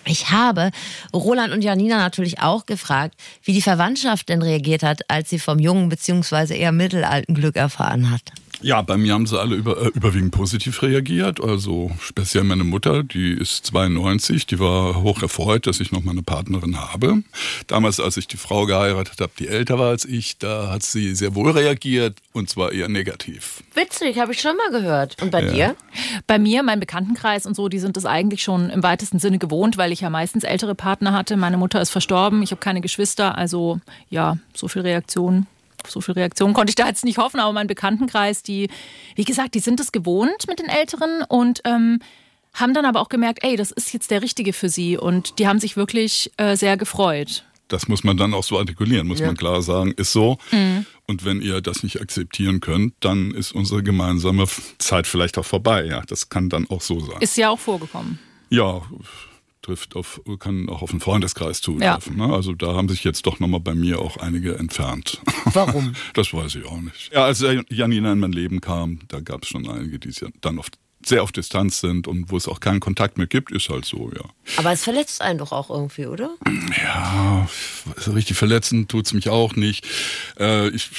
[0.05, 0.71] Ich habe
[1.15, 5.59] Roland und Janina natürlich auch gefragt, wie die Verwandtschaft denn reagiert hat, als sie vom
[5.59, 6.59] jungen bzw.
[6.59, 8.23] eher mittelalten Glück erfahren hat.
[8.63, 11.41] Ja, bei mir haben sie alle über, äh, überwiegend positiv reagiert.
[11.41, 16.13] Also speziell meine Mutter, die ist 92, die war hoch erfreut, dass ich noch mal
[16.13, 17.23] eine Partnerin habe.
[17.67, 21.15] Damals, als ich die Frau geheiratet habe, die älter war als ich, da hat sie
[21.15, 23.63] sehr wohl reagiert und zwar eher negativ.
[23.75, 25.21] Witzig, habe ich schon mal gehört.
[25.21, 25.75] Und bei dir?
[26.27, 29.77] Bei mir, mein Bekanntenkreis und so, die sind das eigentlich schon im weitesten Sinne gewohnt,
[29.77, 31.37] weil ich ja meistens ältere Partner hatte.
[31.37, 35.47] Meine Mutter ist verstorben, ich habe keine Geschwister, also ja, so viel Reaktion.
[35.89, 38.69] So viel Reaktion konnte ich da jetzt nicht hoffen, aber mein Bekanntenkreis, die,
[39.17, 42.01] wie gesagt, die sind es gewohnt mit den Älteren und ähm,
[42.55, 45.47] haben dann aber auch gemerkt, ey, das ist jetzt der Richtige für sie und die
[45.47, 47.45] haben sich wirklich äh, sehr gefreut.
[47.69, 50.37] Das muss man dann auch so artikulieren, muss man klar sagen, ist so.
[50.51, 50.85] Mhm.
[51.07, 54.45] Und wenn ihr das nicht akzeptieren könnt, dann ist unsere gemeinsame
[54.77, 55.87] Zeit vielleicht auch vorbei.
[55.87, 57.17] Ja, das kann dann auch so sein.
[57.21, 58.19] Ist ja auch vorgekommen.
[58.51, 58.83] Ja,
[59.63, 62.17] trifft auf, kann auch auf einen Freundeskreis zutreffen.
[62.17, 62.33] Ne?
[62.33, 65.21] Also da haben sich jetzt doch nochmal bei mir auch einige entfernt.
[65.45, 65.95] Warum?
[66.15, 67.13] Das weiß ich auch nicht.
[67.13, 70.59] Ja, als Janina in mein Leben kam, da gab es schon einige, die ja dann
[70.59, 70.67] auf,
[71.05, 74.11] sehr auf Distanz sind und wo es auch keinen Kontakt mehr gibt, ist halt so,
[74.15, 74.25] ja.
[74.57, 76.35] Aber es verletzt einen doch auch irgendwie, oder?
[76.77, 77.49] Ja,
[77.97, 79.87] so richtig verletzen tut's mich auch nicht.
[80.39, 80.91] Äh, ich,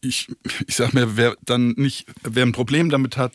[0.00, 0.28] ich,
[0.66, 3.32] ich sag mir, wer dann nicht, wer ein Problem damit hat,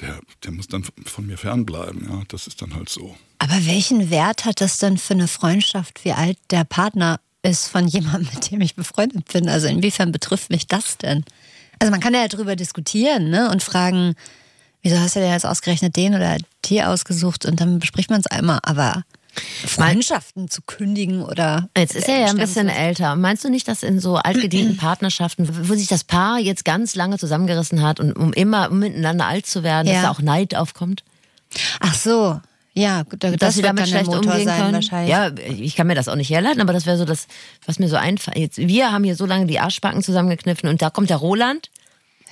[0.00, 2.22] der, der muss dann von mir fernbleiben, ja.
[2.28, 3.16] Das ist dann halt so.
[3.38, 7.86] Aber welchen Wert hat das denn für eine Freundschaft, wie alt der Partner ist von
[7.86, 9.48] jemandem, mit dem ich befreundet bin?
[9.48, 11.24] Also inwiefern betrifft mich das denn?
[11.78, 13.50] Also man kann ja darüber diskutieren ne?
[13.50, 14.14] und fragen,
[14.82, 18.26] wieso hast du denn jetzt ausgerechnet den oder die ausgesucht und dann bespricht man es
[18.26, 18.58] einmal.
[18.62, 19.04] Aber
[19.66, 21.68] Freundschaften zu kündigen oder...
[21.76, 23.16] Jetzt ist er ja ein bisschen älter.
[23.16, 27.18] Meinst du nicht, dass in so altgedienten Partnerschaften, wo sich das Paar jetzt ganz lange
[27.18, 30.02] zusammengerissen hat und um immer miteinander alt zu werden, dass Ja.
[30.02, 31.04] da auch Neid aufkommt?
[31.80, 32.40] Ach so,
[32.74, 34.74] ja, gut, da- dass das sie wird damit schlecht Motor umgehen sein können.
[34.74, 35.10] wahrscheinlich.
[35.10, 37.26] Ja, ich kann mir das auch nicht herleiten, aber das wäre so das,
[37.66, 38.36] was mir so einfällt.
[38.36, 41.70] Jetzt, wir haben hier so lange die Arschbacken zusammengekniffen und da kommt der Roland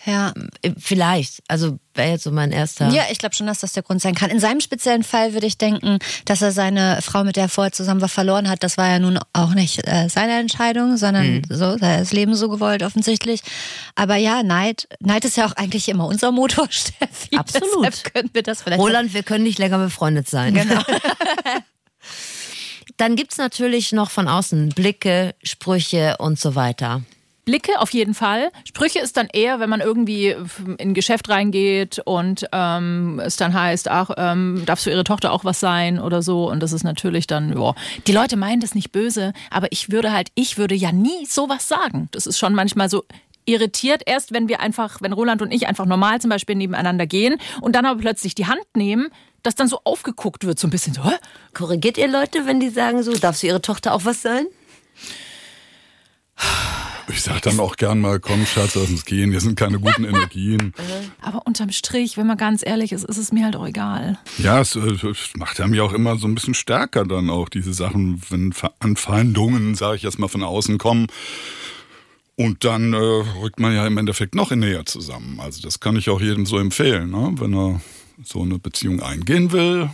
[0.07, 0.33] Ja.
[0.63, 1.43] Äh, Vielleicht.
[1.49, 2.89] Also wäre jetzt so mein erster.
[2.91, 4.31] Ja, ich glaube schon, dass das der Grund sein kann.
[4.31, 7.73] In seinem speziellen Fall würde ich denken, dass er seine Frau, mit der er vorher
[7.73, 8.63] zusammen war, verloren hat.
[8.63, 12.83] Das war ja nun auch nicht äh, seine Entscheidung, sondern so, das Leben so gewollt
[12.83, 13.41] offensichtlich.
[13.95, 17.37] Aber ja, Neid, Neid ist ja auch eigentlich immer unser Motor, Steffi.
[17.37, 17.87] Absolut.
[17.87, 18.81] Deshalb können wir das vielleicht.
[18.81, 20.55] Roland, wir können nicht länger befreundet sein.
[20.55, 20.83] Genau.
[22.99, 27.03] Dann gibt's natürlich noch von außen Blicke, Sprüche und so weiter.
[27.47, 28.51] Blicke auf jeden Fall.
[28.65, 30.31] Sprüche ist dann eher, wenn man irgendwie
[30.79, 35.33] in ein Geschäft reingeht und ähm, es dann heißt, ach, ähm, darfst du ihre Tochter
[35.33, 36.51] auch was sein oder so.
[36.51, 37.75] Und das ist natürlich dann, ja,
[38.09, 41.69] die Leute meinen das nicht böse, aber ich würde halt, ich würde ja nie sowas
[41.69, 42.09] sagen.
[42.11, 43.05] Das ist schon manchmal so
[43.45, 47.39] irritiert, erst wenn wir einfach, wenn Roland und ich einfach normal zum Beispiel nebeneinander gehen
[47.61, 49.11] und dann aber plötzlich die Hand nehmen,
[49.45, 51.15] dass dann so aufgeguckt wird, so ein bisschen so, hä?
[51.55, 54.47] Korrigiert ihr Leute, wenn die sagen so, darfst du ihre Tochter auch was sein?
[57.17, 60.05] Ich sag dann auch gern mal, komm Schatz, lass uns gehen, wir sind keine guten
[60.05, 60.75] Energien.
[61.23, 64.19] Aber unterm Strich, wenn man ganz ehrlich ist, ist es mir halt auch egal.
[64.37, 67.49] Ja, es, äh, es macht ja mich auch immer so ein bisschen stärker dann auch,
[67.49, 71.07] diese Sachen, wenn Anfeindungen, sage ich jetzt mal, von außen kommen.
[72.37, 75.41] Und dann äh, rückt man ja im Endeffekt noch näher zusammen.
[75.41, 77.33] Also das kann ich auch jedem so empfehlen, ne?
[77.39, 77.81] wenn er
[78.23, 79.89] so eine Beziehung eingehen will,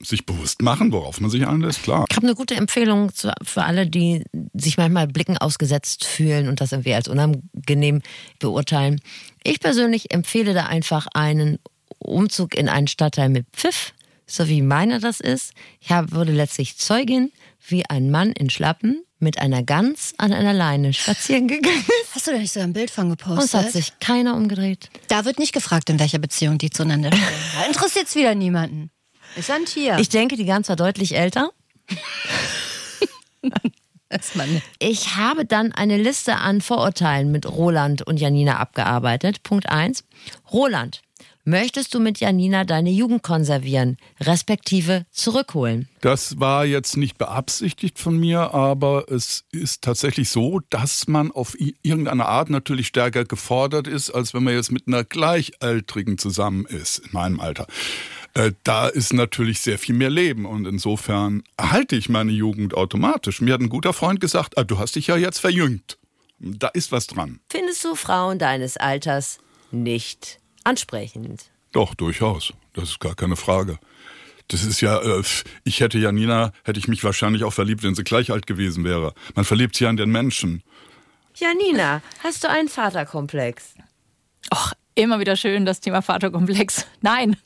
[0.00, 2.04] sich bewusst machen, worauf man sich einlässt, klar.
[2.08, 3.10] Ich habe eine gute Empfehlung
[3.42, 4.22] für alle, die
[4.54, 8.02] sich manchmal Blicken ausgesetzt fühlen und das irgendwie als unangenehm
[8.38, 9.00] beurteilen.
[9.42, 11.58] Ich persönlich empfehle da einfach einen
[11.98, 13.92] Umzug in einen Stadtteil mit Pfiff,
[14.26, 15.52] so wie meiner das ist.
[15.80, 17.32] Ich hab, wurde letztlich Zeugin,
[17.66, 22.14] wie ein Mann in Schlappen mit einer Gans an einer Leine spazieren gegangen ist.
[22.14, 23.44] Hast du da nicht so ein Bild von Und gepostet?
[23.46, 24.90] es hat sich keiner umgedreht.
[25.08, 27.22] da wird nicht gefragt, in welcher Beziehung die zueinander stehen.
[27.58, 28.90] Da interessiert es wieder niemanden.
[29.36, 29.98] Ist ein Tier.
[29.98, 31.50] Ich denke, die Gans war deutlich älter.
[34.78, 39.42] Ich habe dann eine Liste an Vorurteilen mit Roland und Janina abgearbeitet.
[39.42, 40.04] Punkt eins:
[40.50, 41.02] Roland,
[41.44, 45.88] möchtest du mit Janina deine Jugend konservieren, respektive zurückholen?
[46.00, 51.54] Das war jetzt nicht beabsichtigt von mir, aber es ist tatsächlich so, dass man auf
[51.82, 56.98] irgendeine Art natürlich stärker gefordert ist, als wenn man jetzt mit einer Gleichaltrigen zusammen ist,
[57.00, 57.66] in meinem Alter.
[58.38, 63.40] Äh, Da ist natürlich sehr viel mehr Leben und insofern erhalte ich meine Jugend automatisch.
[63.40, 65.98] Mir hat ein guter Freund gesagt, ah, du hast dich ja jetzt verjüngt.
[66.38, 67.40] Da ist was dran.
[67.50, 69.38] Findest du Frauen deines Alters
[69.72, 71.46] nicht ansprechend?
[71.72, 72.52] Doch, durchaus.
[72.74, 73.78] Das ist gar keine Frage.
[74.46, 75.22] Das ist ja, äh,
[75.64, 79.14] ich hätte Janina, hätte ich mich wahrscheinlich auch verliebt, wenn sie gleich alt gewesen wäre.
[79.34, 80.62] Man verliebt sich an den Menschen.
[81.34, 83.74] Janina, hast du einen Vaterkomplex?
[84.52, 86.86] Och, immer wieder schön das Thema Vaterkomplex.
[87.00, 87.36] Nein,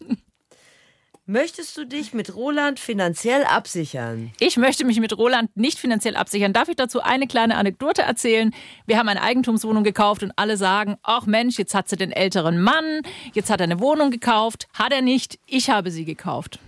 [1.32, 4.32] Möchtest du dich mit Roland finanziell absichern?
[4.38, 6.52] ich möchte mich mit Roland nicht finanziell absichern.
[6.52, 8.52] Darf ich dazu eine kleine Anekdote erzählen?
[8.84, 12.60] Wir haben eine Eigentumswohnung gekauft und alle sagen, ach Mensch, jetzt hat sie den älteren
[12.60, 13.00] Mann,
[13.32, 14.68] jetzt hat er eine Wohnung gekauft.
[14.74, 16.58] Hat er nicht, ich habe sie gekauft.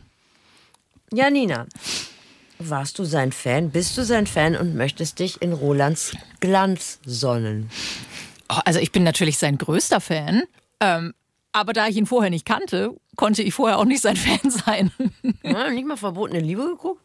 [1.12, 1.66] Janina,
[2.59, 3.68] warst du sein Fan?
[3.68, 7.68] Bist du sein Fan und möchtest dich in Rolands Glanz sonnen?
[8.48, 10.44] Oh, also ich bin natürlich sein größter Fan.
[10.81, 11.12] Ähm,
[11.55, 14.90] aber da ich ihn vorher nicht kannte, konnte ich vorher auch nicht sein Fan sein.
[15.43, 17.01] Ja, nicht mal verbotene Liebe geguckt?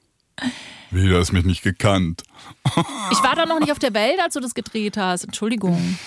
[0.92, 2.24] Wie, du hast mich nicht gekannt.
[3.12, 5.24] Ich war da noch nicht auf der Welt, als du das gedreht hast.
[5.26, 5.98] Entschuldigung.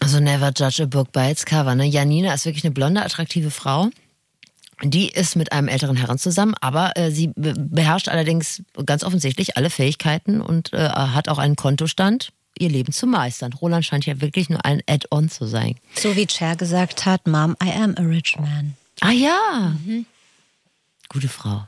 [0.00, 1.74] Also never judge a book by its cover.
[1.74, 1.84] Ne?
[1.84, 3.90] Janina ist wirklich eine blonde, attraktive Frau.
[4.82, 9.56] Die ist mit einem älteren Herrn zusammen, aber äh, sie be beherrscht allerdings ganz offensichtlich
[9.56, 13.52] alle Fähigkeiten und äh, hat auch einen Kontostand, ihr Leben zu meistern.
[13.52, 15.76] Roland scheint ja wirklich nur ein Add-on zu sein.
[15.94, 18.76] So wie Cher gesagt hat, Mom, I am a rich man.
[19.00, 19.76] Ah ja.
[21.08, 21.66] Gute Frau.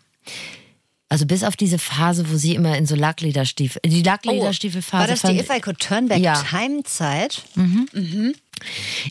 [1.11, 4.97] Also bis auf diese Phase, wo sie immer in so Lacklederstiefel, die Lacklederstiefelphase.
[4.97, 6.41] Oh, War das die If I Could Turn Back Ja.
[6.41, 7.43] Time Zeit?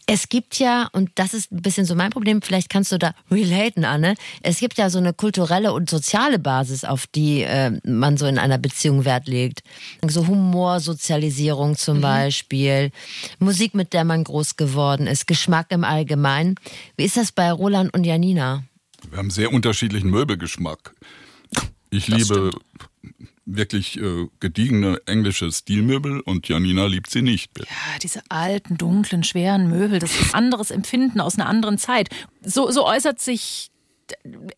[0.06, 3.14] Es gibt ja, und das ist ein bisschen so mein Problem, vielleicht kannst du da
[3.30, 4.16] relaten, Anne.
[4.42, 8.38] Es gibt ja so eine kulturelle und soziale Basis, auf die äh, man so in
[8.38, 9.62] einer Beziehung Wert legt.
[10.08, 12.92] So Humor, Sozialisierung zum Beispiel,
[13.40, 16.56] Musik, mit der man groß geworden ist, Geschmack im Allgemeinen.
[16.96, 18.64] Wie ist das bei Roland und Janina?
[19.10, 20.94] Wir haben sehr unterschiedlichen Möbelgeschmack.
[21.90, 22.52] Ich liebe
[23.46, 27.58] wirklich äh, gediegene englische Stilmöbel und Janina liebt sie nicht.
[27.58, 27.66] Ja,
[28.02, 32.10] diese alten, dunklen, schweren Möbel, das ist ein anderes Empfinden aus einer anderen Zeit.
[32.44, 33.72] So, so äußert sich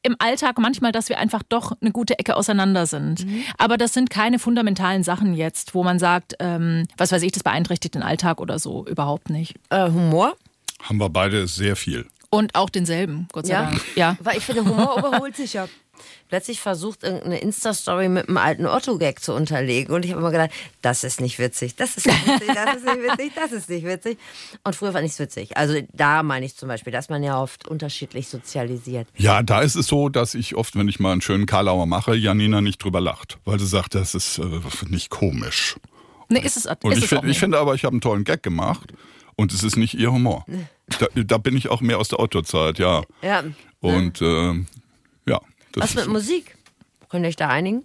[0.02, 3.26] im Alltag manchmal, dass wir einfach doch eine gute Ecke auseinander sind.
[3.58, 7.44] Aber das sind keine fundamentalen Sachen jetzt, wo man sagt, ähm, was weiß ich, das
[7.44, 8.86] beeinträchtigt den Alltag oder so.
[8.88, 9.56] Überhaupt nicht.
[9.70, 10.36] Äh, Humor?
[10.82, 12.08] Haben wir beide sehr viel.
[12.34, 13.64] Und auch denselben, Gott sei Ja.
[13.66, 13.82] Dank.
[13.96, 14.18] Ja.
[14.22, 15.68] Weil ich finde, Humor überholt sich ja.
[16.30, 19.94] plötzlich versucht, irgendeine Insta-Story mit einem alten Otto-Gag zu unterlegen.
[19.94, 22.86] Und ich habe immer gedacht, das ist nicht witzig, das ist nicht witzig, das ist
[22.86, 24.18] nicht witzig, das ist nicht witzig.
[24.64, 25.58] Und früher war nichts witzig.
[25.58, 29.10] Also da meine ich zum Beispiel, dass man ja oft unterschiedlich sozialisiert.
[29.18, 32.16] Ja, da ist es so, dass ich oft, wenn ich mal einen schönen Karlauer mache,
[32.16, 34.46] Janina nicht drüber lacht, weil sie sagt, das ist äh,
[34.88, 35.76] nicht komisch.
[36.30, 38.00] Nee, ist es, Und ist ich, es find, auch ich finde aber, ich habe einen
[38.02, 38.94] tollen Gag gemacht
[39.36, 40.46] und es ist nicht ihr Humor.
[41.00, 43.04] Da, da bin ich auch mehr aus der Otto-Zeit, ja.
[43.22, 43.44] Ja.
[43.80, 44.68] Und ähm,
[45.28, 45.40] ja,
[45.72, 46.58] das Was mit ist, Musik?
[47.10, 47.84] Könnt ihr euch da einigen?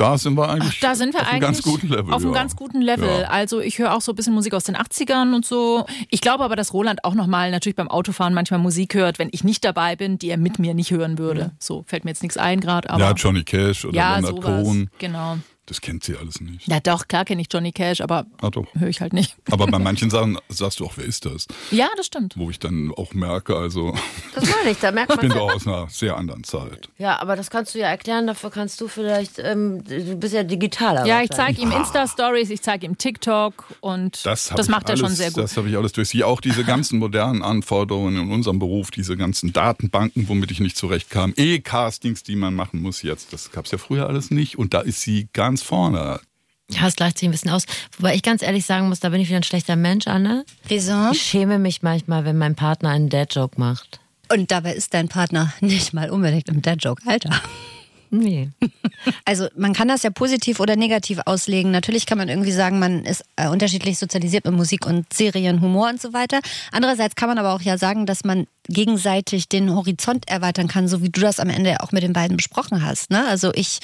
[0.00, 2.12] da sind wir eigentlich Da sind wir auf einem ganz guten Level.
[2.14, 2.40] auf einem ja.
[2.40, 3.20] ganz guten Level.
[3.20, 3.28] Ja.
[3.28, 5.84] Also ich höre auch so ein bisschen Musik aus den 80ern und so.
[6.08, 9.44] Ich glaube aber, dass Roland auch nochmal natürlich beim Autofahren manchmal Musik hört, wenn ich
[9.44, 11.52] nicht dabei bin, die er mit mir nicht hören würde.
[11.58, 14.64] So fällt mir jetzt nichts ein gerade, aber Ja, Johnny Cash oder ja, Leonard sowas.
[14.64, 14.90] Cohen.
[14.98, 15.36] Genau.
[15.70, 16.66] Das kennt sie alles nicht.
[16.66, 18.66] Ja, doch, klar kenne ich Johnny Cash, aber Ah, doch.
[18.76, 19.36] höre ich halt nicht.
[19.52, 21.46] Aber bei manchen Sachen sagst du auch, wer ist das?
[21.70, 22.34] Ja, das stimmt.
[22.36, 23.94] Wo ich dann auch merke, also
[24.34, 25.38] Das meine ich, da merkt ich bin man.
[25.38, 26.88] doch aus einer sehr anderen Zeit.
[26.98, 30.42] Ja, aber das kannst du ja erklären, dafür kannst du vielleicht, ähm, du bist ja
[30.42, 31.06] digitaler.
[31.06, 35.00] Ja, ich zeige ihm Insta-Stories, ich zeige ihm TikTok und Das, das, macht er alles,
[35.00, 35.44] schon sehr gut.
[35.44, 36.24] Das habe ich alles durch sie.
[36.24, 41.32] Auch diese ganzen modernen Anforderungen in unserem Beruf, diese ganzen Datenbanken, womit ich nicht zurechtkam,
[41.36, 44.58] E-Castings, die man machen muss jetzt, das gab es ja früher alles nicht.
[44.58, 46.20] Und da ist sie ganz vorne.
[46.70, 47.64] Ja, es gleicht sich ein bisschen aus.
[47.96, 50.44] Wobei ich ganz ehrlich sagen muss, da bin ich wieder ein schlechter Mensch, Anne.
[50.68, 51.10] Wieso?
[51.10, 54.00] Ich schäme mich manchmal, wenn mein Partner einen Dad-Joke macht.
[54.32, 57.02] Und dabei ist dein Partner nicht mal unbedingt im Dad-Joke.
[57.06, 57.40] Alter.
[58.10, 58.50] Nee.
[59.24, 61.70] Also man kann das ja positiv oder negativ auslegen.
[61.70, 65.88] Natürlich kann man irgendwie sagen, man ist äh, unterschiedlich sozialisiert mit Musik und Serien, Humor
[65.88, 66.40] und so weiter.
[66.70, 71.02] Andererseits kann man aber auch ja sagen, dass man gegenseitig den Horizont erweitern kann, so
[71.02, 73.10] wie du das am Ende auch mit den beiden besprochen hast.
[73.10, 73.26] Ne?
[73.26, 73.78] Also ich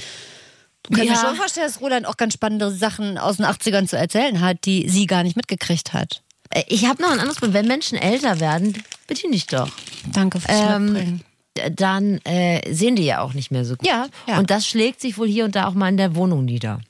[0.95, 1.21] kann mir Ja.
[1.21, 4.89] schon vorstellen, dass Roland auch ganz spannende Sachen aus den 80ern zu erzählen hat, die
[4.89, 6.23] sie gar nicht mitgekriegt hat.
[6.51, 7.55] Äh, Ich habe noch ein anderes Problem.
[7.55, 9.71] Wenn Menschen älter werden, bitte nicht doch.
[10.13, 10.53] Danke fürs.
[10.57, 11.21] Ähm,
[11.75, 13.87] dann äh, sehen die ja auch nicht mehr so gut.
[13.87, 14.39] Ja, ja.
[14.39, 16.81] Und das schlägt sich wohl hier und da auch mal in der Wohnung nieder.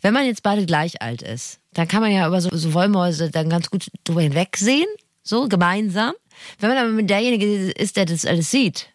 [0.00, 3.30] Wenn man jetzt beide gleich alt ist, dann kann man ja über so, so Wollmäuse
[3.30, 4.86] dann ganz gut drüber hinwegsehen,
[5.22, 6.12] so gemeinsam.
[6.58, 8.88] Wenn man aber mit derjenige ist, der das alles sieht,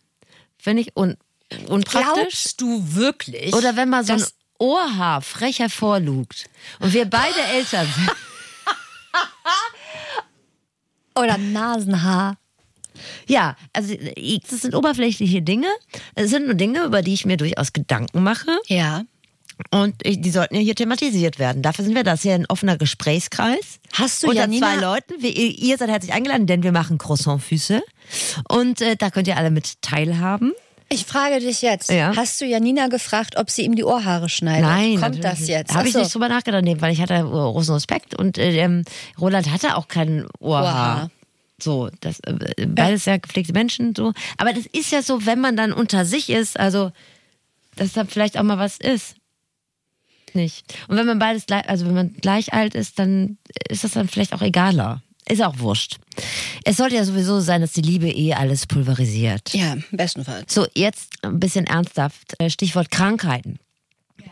[0.57, 1.15] finde ich un
[1.67, 2.13] unpraktisch.
[2.13, 3.53] Glaubst du wirklich?
[3.55, 4.23] Oder wenn mal so ein
[4.59, 8.11] Ohrhaar frech hervorlugt und wir beide Eltern sind.
[11.15, 12.37] Oder Nasenhaar.
[13.27, 13.93] Ja, also
[14.49, 15.67] das sind oberflächliche Dinge.
[16.15, 18.57] Es sind nur Dinge, über die ich mir durchaus Gedanken mache.
[18.67, 19.03] Ja.
[19.71, 21.61] Und die sollten ja hier thematisiert werden.
[21.61, 23.79] Dafür sind wir das hier ein offener Gesprächskreis.
[23.93, 25.21] Hast du Janina- zwei Leuten.
[25.21, 27.81] Wir, ihr seid herzlich eingeladen, denn wir machen Croissant-Füße.
[28.47, 30.53] Und äh, da könnt ihr alle mit teilhaben.
[30.91, 32.15] Ich frage dich jetzt, Ja.
[32.15, 34.63] hast du Janina gefragt, ob sie ihm die Ohrhaare schneidet?
[34.67, 35.75] Nein, Kommt das jetzt?
[35.75, 38.83] Habe ich nicht drüber nachgedacht, nee, weil ich hatte großen Respekt und äh, ähm,
[39.21, 40.63] Roland hatte auch kein Ohrhaar.
[40.63, 41.11] Ohrhaar.
[41.61, 44.13] So, das äh, beides ja gepflegte Menschen so.
[44.37, 46.91] Aber das ist ja so, wenn man dann unter sich ist, also
[47.75, 49.15] dass da vielleicht auch mal was ist.
[50.33, 50.73] Nicht.
[50.87, 54.07] Und wenn man beides gleich, also wenn man gleich alt ist, dann ist das dann
[54.07, 55.01] vielleicht auch egaler.
[55.29, 55.97] Ist auch wurscht.
[56.65, 59.53] Es sollte ja sowieso sein, dass die Liebe eh alles pulverisiert.
[59.53, 60.53] Ja, bestenfalls.
[60.53, 62.33] So, jetzt ein bisschen ernsthaft.
[62.39, 63.59] Äh, Stichwort Krankheiten.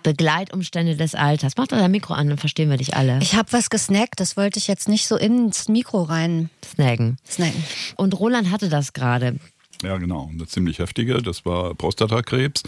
[0.04, 1.54] Begleitumstände des Alters.
[1.58, 3.20] Mach doch dein Mikro an, dann verstehen wir dich alle.
[3.22, 7.18] Ich habe was gesnackt, das wollte ich jetzt nicht so ins Mikro rein Snaggen.
[7.28, 7.64] snacken.
[7.96, 9.40] Und Roland hatte das gerade.
[9.84, 10.30] Ja, genau.
[10.32, 11.22] Eine ziemlich heftige.
[11.22, 12.64] Das war Prostatakrebs.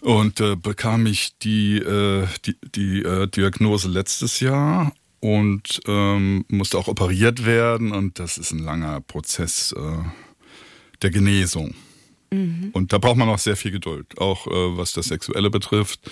[0.00, 6.78] Und äh, bekam ich die, äh, die, die äh, Diagnose letztes Jahr und ähm, musste
[6.78, 7.92] auch operiert werden.
[7.92, 9.80] Und das ist ein langer Prozess äh,
[11.02, 11.74] der Genesung.
[12.74, 16.10] Und da braucht man auch sehr viel Geduld, auch äh, was das Sexuelle betrifft.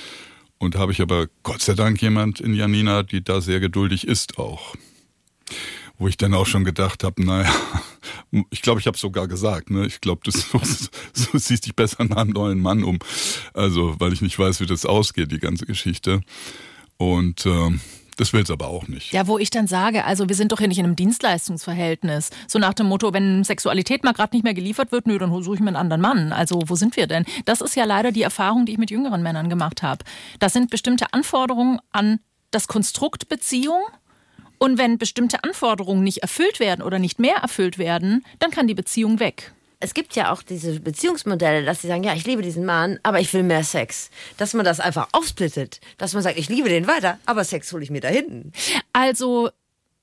[0.58, 4.06] Und da habe ich aber Gott sei Dank jemand in Janina, die da sehr geduldig
[4.06, 4.74] ist auch.
[5.98, 7.52] Wo ich dann auch schon gedacht habe, naja,
[8.50, 10.90] ich glaube, ich habe sogar gesagt, ne, ich glaube, du suchst-
[11.32, 12.98] du siehst dich besser nach einem neuen Mann um.
[13.52, 16.22] Also, weil ich nicht weiß, wie das ausgeht, die ganze Geschichte.
[16.96, 17.80] Und ähm,
[18.16, 19.12] das will's aber auch nicht.
[19.12, 22.30] Ja, wo ich dann sage, also wir sind doch hier nicht in einem Dienstleistungsverhältnis.
[22.48, 25.56] So nach dem Motto, wenn Sexualität mal gerade nicht mehr geliefert wird, nö, dann suche
[25.56, 26.32] ich mir einen anderen Mann.
[26.32, 27.24] Also wo sind wir denn?
[27.44, 30.04] Das ist ja leider die Erfahrung, die ich mit jüngeren Männern gemacht habe.
[30.38, 33.82] Das sind bestimmte Anforderungen an das Konstrukt Beziehung.
[34.58, 38.74] Und wenn bestimmte Anforderungen nicht erfüllt werden oder nicht mehr erfüllt werden, dann kann die
[38.74, 39.52] Beziehung weg.
[39.78, 43.20] Es gibt ja auch diese Beziehungsmodelle, dass sie sagen, ja, ich liebe diesen Mann, aber
[43.20, 44.10] ich will mehr Sex.
[44.38, 45.80] Dass man das einfach aufsplittet.
[45.98, 48.52] Dass man sagt, ich liebe den weiter, aber Sex hole ich mir da hinten.
[48.92, 49.50] Also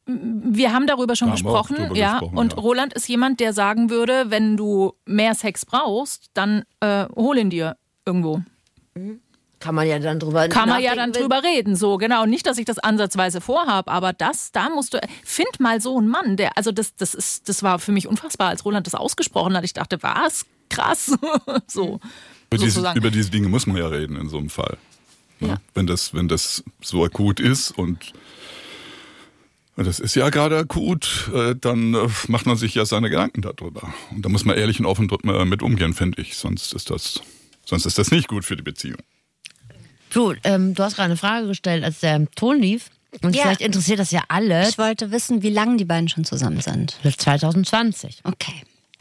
[0.05, 2.13] wir haben darüber schon Da gesprochen, drüber ja.
[2.13, 2.59] gesprochen, und ja.
[2.59, 7.49] Roland ist jemand, der sagen würde, wenn du mehr Sex brauchst, dann äh, hol ihn
[7.49, 8.41] dir irgendwo.
[9.63, 12.25] Kann man ja dann drüber Kann man ja dann drüber reden, so genau.
[12.25, 16.09] Nicht, dass ich das ansatzweise vorhabe, aber das, da musst du, find mal so einen
[16.09, 19.55] Mann, der, also das, das ist, das war für mich unfassbar, als Roland das ausgesprochen
[19.55, 19.63] hat.
[19.63, 20.45] Ich dachte, was?
[20.67, 21.17] Krass,
[21.67, 22.01] so.
[22.49, 24.77] Über diese, über diese Dinge muss man ja reden in so einem Fall.
[25.39, 25.47] Ne?
[25.47, 25.57] Ja.
[25.73, 28.11] Wenn, das, wenn das so akut ist und
[29.77, 33.93] das ist ja gerade akut, äh, dann äh, macht man sich ja seine Gedanken darüber.
[34.11, 36.35] Und da muss man ehrlich und offen äh, mit umgehen, finde ich.
[36.35, 37.21] Sonst ist das,
[37.63, 38.99] sonst ist das nicht gut für die Beziehung.
[40.13, 42.89] Du, ähm, du hast gerade eine Frage gestellt, als der Ton lief.
[43.21, 43.43] Und Ja.
[43.43, 44.67] vielleicht interessiert das ja alle.
[44.67, 46.97] Ich wollte wissen, wie lange die beiden schon zusammen sind.
[47.03, 48.21] Bis 2020.
[48.23, 48.53] Okay.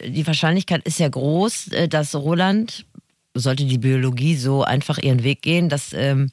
[0.05, 2.85] Die Wahrscheinlichkeit ist ja groß, äh, dass Roland,
[3.33, 6.29] sollte die Biologie so einfach ihren Weg gehen, dass ähm,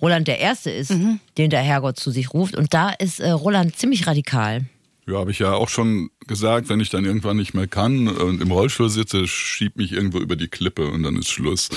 [0.00, 0.92] Roland der Erste ist,
[1.38, 2.56] den der Herrgott zu sich ruft.
[2.56, 4.64] Und da ist äh, Roland ziemlich radikal.
[5.06, 8.40] Ja, habe ich ja auch schon gesagt, wenn ich dann irgendwann nicht mehr kann und
[8.40, 11.70] im Rollstuhl sitze, schieb mich irgendwo über die Klippe und dann ist Schluss.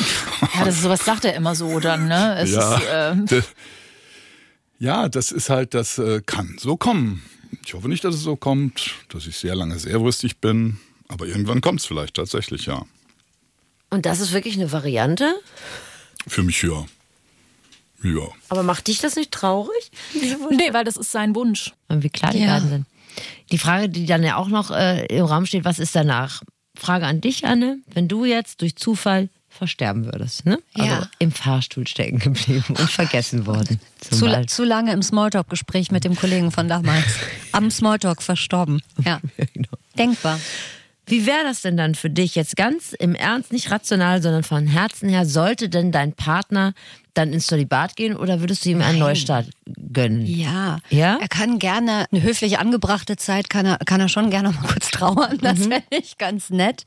[0.53, 2.37] Ja, das ist, sowas sagt er immer so dann, ne?
[2.39, 3.25] Es ja, ist, ähm,
[4.77, 7.23] ja, das ist halt, das äh, kann so kommen.
[7.65, 11.25] Ich hoffe nicht, dass es so kommt, dass ich sehr lange sehr rüstig bin, aber
[11.25, 12.85] irgendwann kommt es vielleicht tatsächlich, ja.
[13.89, 15.33] Und das ist wirklich eine Variante?
[16.27, 16.85] Für mich ja.
[18.03, 18.27] Ja.
[18.49, 19.91] Aber macht dich das nicht traurig?
[20.13, 21.73] nee, weil das ist sein Wunsch.
[21.87, 22.53] Und wie klar die Ja.
[22.53, 22.85] beiden sind.
[23.51, 26.41] Die Frage, die dann ja auch noch äh, im Raum steht, was ist danach?
[26.77, 27.77] Frage an dich, Anne.
[27.93, 30.59] Wenn du jetzt durch Zufall versterben würdest, ne?
[30.73, 31.09] Also Ja.
[31.19, 33.79] im Fahrstuhl stecken geblieben und vergessen worden.
[34.01, 37.05] Zu, zu lange im Smalltalk-Gespräch mit dem Kollegen von damals.
[37.53, 38.81] Am Smalltalk verstorben.
[39.03, 39.19] Ja.
[39.53, 39.69] Genau.
[39.97, 40.39] Denkbar.
[41.07, 44.65] Wie wäre das denn dann für dich jetzt ganz im Ernst, nicht rational, sondern von
[44.67, 45.25] Herzen her?
[45.25, 46.73] Sollte denn dein Partner
[47.13, 49.47] dann ins Zölibat gehen oder würdest du ihm einen Neustart
[49.93, 50.25] gönnen?
[50.25, 50.79] Ja.
[50.89, 51.17] Ja?
[51.21, 54.91] Er kann gerne eine höflich angebrachte Zeit, kann er, kann er schon gerne mal kurz
[54.91, 55.37] trauern.
[55.41, 55.69] Das Mhm.
[55.69, 56.83] wäre nicht ganz nett.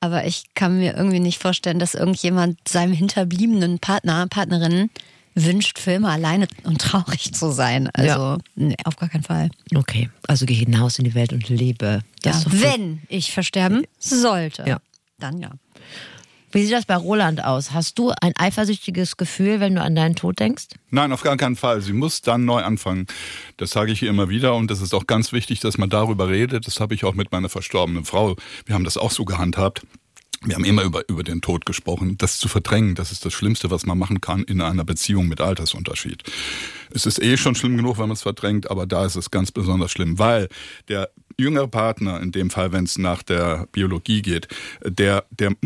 [0.00, 4.90] Aber ich kann mir irgendwie nicht vorstellen, dass irgendjemand seinem hinterbliebenen Partner, Partnerin
[5.34, 7.88] wünscht, für immer alleine und traurig zu sein.
[7.92, 8.38] Also, Ja.
[8.54, 9.50] nee, auf gar keinen Fall.
[9.74, 12.02] Okay, also geh hinaus in die Welt und lebe.
[12.22, 14.78] Das Ja, wenn ich versterben sollte, Ja.
[15.18, 15.50] dann ja.
[16.52, 17.72] Wie sieht das bei Roland aus?
[17.72, 20.66] Hast du ein eifersüchtiges Gefühl, wenn du an deinen Tod denkst?
[20.90, 21.80] Nein, auf gar keinen Fall.
[21.80, 23.08] Sie muss dann neu anfangen.
[23.56, 26.28] Das sage ich ihr immer wieder und das ist auch ganz wichtig, dass man darüber
[26.28, 26.68] redet.
[26.68, 28.36] Das habe ich auch mit meiner verstorbenen Frau.
[28.66, 29.82] Wir haben das auch so gehandhabt.
[30.44, 32.18] Wir haben immer über, über den Tod gesprochen.
[32.18, 35.40] Das zu verdrängen, das ist das Schlimmste, was man machen kann in einer Beziehung mit
[35.40, 36.22] Altersunterschied.
[36.90, 39.50] Es ist eh schon schlimm genug, wenn man es verdrängt, aber da ist es ganz
[39.50, 40.48] besonders schlimm, weil
[40.88, 44.48] der jüngere Partner, in dem Fall, wenn es nach der Biologie geht,
[44.84, 45.56] der, der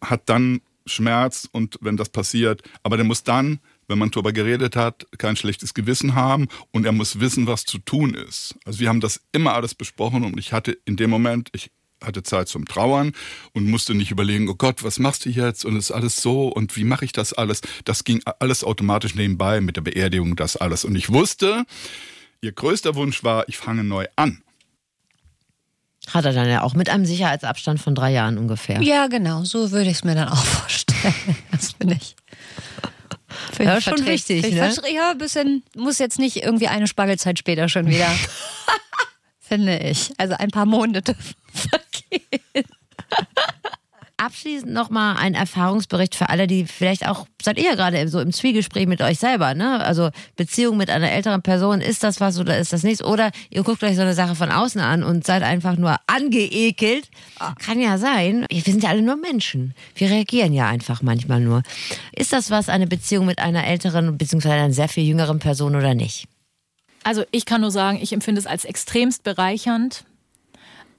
[0.00, 4.76] hat dann Schmerz und wenn das passiert, aber der muss dann, wenn man darüber geredet
[4.76, 8.54] hat, kein schlechtes Gewissen haben und er muss wissen, was zu tun ist.
[8.64, 11.70] Also wir haben das immer alles besprochen und ich hatte in dem Moment, ich
[12.04, 13.12] hatte Zeit zum Trauern
[13.52, 16.76] und musste nicht überlegen, oh Gott, was machst du jetzt und ist alles so und
[16.76, 17.60] wie mache ich das alles?
[17.84, 20.84] Das ging alles automatisch nebenbei mit der Beerdigung, das alles.
[20.84, 21.64] Und ich wusste,
[22.40, 24.42] ihr größter Wunsch war, ich fange neu an.
[26.08, 28.80] Hat er dann ja auch mit einem Sicherheitsabstand von drei Jahren ungefähr.
[28.80, 31.14] Ja, genau, so würde ich es mir dann auch vorstellen.
[31.50, 32.16] Das bin ich.
[33.52, 34.74] Find Ja, schon wichtig, ne?
[34.92, 38.08] Ja, ein bisschen, muss jetzt nicht irgendwie eine Spargelzeit später schon wieder.
[39.48, 40.12] Finde ich.
[40.18, 41.16] Also ein paar Monate
[41.52, 42.66] vergehen.
[44.20, 48.88] Abschließend nochmal ein Erfahrungsbericht für alle, die vielleicht auch, seid ihr gerade so im Zwiegespräch
[48.88, 49.80] mit euch selber, ne?
[49.80, 53.02] Also Beziehung mit einer älteren Person, ist das was oder ist das nichts?
[53.02, 57.08] Oder ihr guckt euch so eine Sache von außen an und seid einfach nur angeekelt.
[57.60, 58.44] Kann ja sein.
[58.50, 59.72] Wir sind ja alle nur Menschen.
[59.94, 61.62] Wir reagieren ja einfach manchmal nur.
[62.12, 64.50] Ist das was, eine Beziehung mit einer älteren bzw.
[64.50, 66.26] einer sehr viel jüngeren Person oder nicht?
[67.04, 70.04] Also ich kann nur sagen, ich empfinde es als extremst bereichernd,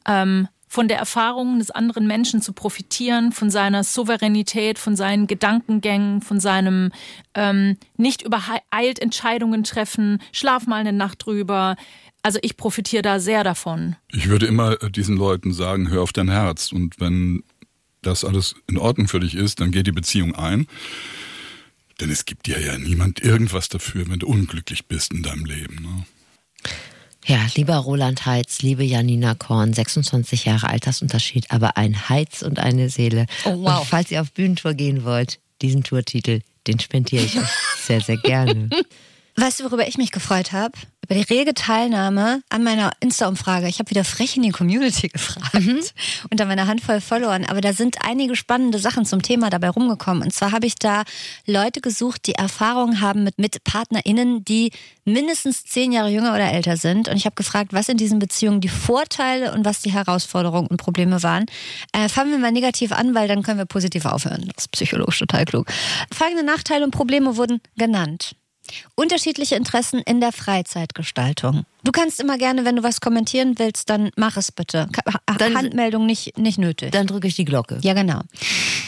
[0.08, 6.22] ähm, von der Erfahrung des anderen Menschen zu profitieren, von seiner Souveränität, von seinen Gedankengängen,
[6.22, 6.92] von seinem
[7.34, 11.76] ähm, nicht übereilt Entscheidungen treffen, schlaf mal eine Nacht drüber.
[12.22, 13.96] Also ich profitiere da sehr davon.
[14.10, 16.72] Ich würde immer äh, diesen Leuten sagen, hör auf dein Herz.
[16.72, 17.44] Und wenn
[18.04, 20.68] das alles in Ordnung für dich ist, dann geh die Beziehung ein.
[22.00, 25.76] Denn es gibt dir ja niemand irgendwas dafür, wenn du unglücklich bist in deinem Leben.
[25.82, 26.06] Ne?
[27.26, 32.90] Ja, lieber Roland Heitz, liebe Janina Korn, 26 Jahre Altersunterschied, aber ein Heiz und eine
[32.90, 33.26] Seele.
[33.46, 33.82] Oh, wow.
[33.82, 37.50] Und falls ihr auf Bühnentour gehen wollt, diesen Tourtitel, den spendiere ich euch
[37.86, 38.70] sehr, sehr gerne.
[39.40, 40.74] Weißt du, worüber ich mich gefreut habe?
[41.06, 43.70] Über die rege Teilnahme an meiner Insta-Umfrage.
[43.70, 45.56] Ich habe wieder frech in die Community gefragt
[46.30, 47.46] unter meiner Handvoll Followern.
[47.46, 50.24] Aber da sind einige spannende Sachen zum Thema dabei rumgekommen.
[50.24, 51.04] Und zwar habe ich da
[51.46, 54.74] Leute gesucht, die Erfahrungen haben mit, mit PartnerInnen, die
[55.06, 57.08] mindestens zehn Jahre jünger oder älter sind.
[57.08, 60.78] Und ich habe gefragt, was in diesen Beziehungen die Vorteile und was die Herausforderungen und
[60.78, 61.46] Probleme waren.
[61.94, 64.52] Äh, fangen wir mal negativ an, weil dann können wir positiv aufhören.
[64.54, 65.68] Das ist psychologisch total klug.
[66.14, 68.36] Folgende Nachteile und Probleme wurden genannt.
[68.96, 71.66] Unterschiedliche Interessen in der Freizeitgestaltung.
[71.84, 74.90] Du kannst immer gerne, wenn du was kommentieren willst, dann mach es bitte.
[75.38, 76.92] Dann, Handmeldung nicht, nicht nötig.
[76.92, 77.80] Dann drücke ich die Glocke.
[77.82, 78.22] Ja, genau.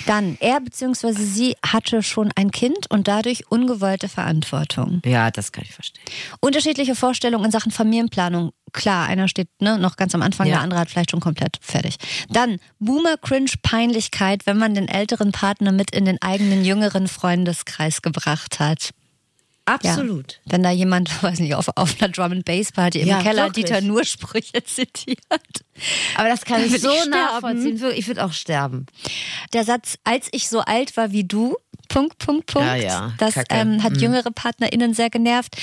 [0.06, 1.14] Dann, er bzw.
[1.14, 5.02] sie hatte schon ein Kind und dadurch ungewollte Verantwortung.
[5.06, 6.04] Ja, das kann ich verstehen.
[6.42, 8.52] Unterschiedliche Vorstellungen in Sachen Familienplanung.
[8.74, 10.56] Klar, einer steht ne, noch ganz am Anfang, ja.
[10.56, 11.96] der andere hat vielleicht schon komplett fertig.
[12.30, 18.02] Dann Boomer Cringe Peinlichkeit, wenn man den älteren Partner mit in den eigenen jüngeren Freundeskreis
[18.02, 18.92] gebracht hat.
[19.66, 20.40] Absolut.
[20.46, 20.52] Ja.
[20.54, 23.46] Wenn da jemand, weiß nicht, auf, auf einer Drum and Bass Party im ja, Keller
[23.46, 23.66] wirklich.
[23.66, 25.20] Dieter nur Sprüche zitiert.
[26.16, 27.82] Aber das kann ich so ich nachvollziehen.
[27.96, 28.86] Ich würde auch sterben.
[29.54, 31.56] Der Satz, als ich so alt war wie du,
[31.88, 32.68] Punkt, Punkt, Punkt.
[32.68, 33.14] Ja, ja.
[33.18, 34.00] Das ähm, hat mhm.
[34.00, 35.58] jüngere PartnerInnen sehr genervt.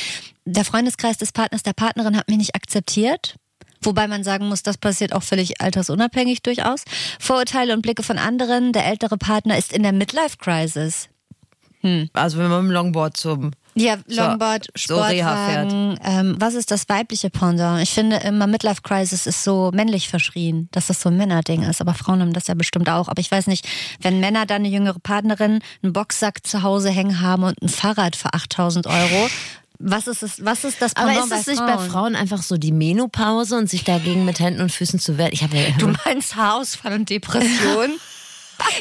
[0.44, 3.36] Der Freundeskreis des Partners, der Partnerin hat mich nicht akzeptiert.
[3.80, 6.84] Wobei man sagen muss, das passiert auch völlig altersunabhängig durchaus.
[7.20, 8.72] Vorurteile und Blicke von anderen.
[8.72, 11.08] Der ältere Partner ist in der Midlife-Crisis.
[11.80, 12.10] Hm.
[12.12, 15.96] Also wenn man mit dem Longboard zum ja, Longboard, so, Sportwagen.
[15.96, 17.82] So ähm, was ist das weibliche Pendant?
[17.82, 21.80] Ich finde immer Midlife Crisis ist so männlich verschrien, dass das so ein Männerding ist.
[21.80, 23.08] Aber Frauen haben das ja bestimmt auch.
[23.08, 23.66] Aber ich weiß nicht,
[24.00, 28.16] wenn Männer dann eine jüngere Partnerin, einen Boxsack zu Hause hängen haben und ein Fahrrad
[28.16, 29.28] für 8000 Euro,
[29.80, 32.56] was ist es, was ist das Pendant Aber ist es nicht bei Frauen einfach so
[32.56, 35.30] die Menopause und sich dagegen mit Händen und Füßen zu wehren?
[35.32, 37.90] Ich habe ja du meinst Haarausfall und Depression?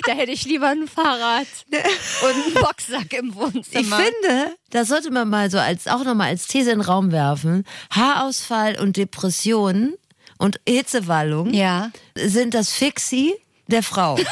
[0.05, 3.63] da hätte ich lieber ein Fahrrad und einen Boxsack im Wohnzimmer.
[3.81, 7.11] Ich finde, das sollte man mal so als auch nochmal als These in den Raum
[7.11, 7.65] werfen.
[7.91, 9.95] Haarausfall und Depressionen
[10.37, 11.91] und Hitzewallung ja.
[12.15, 13.33] sind das Fixie
[13.67, 14.17] der Frau.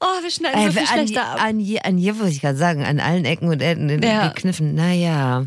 [0.00, 1.42] Oh, wir schneiden so viel schlechter ab.
[1.42, 4.28] An, je, an je, wollte ich gerade sagen, an allen Ecken und Enden ja.
[4.28, 4.74] gekniffen.
[4.74, 5.46] Naja.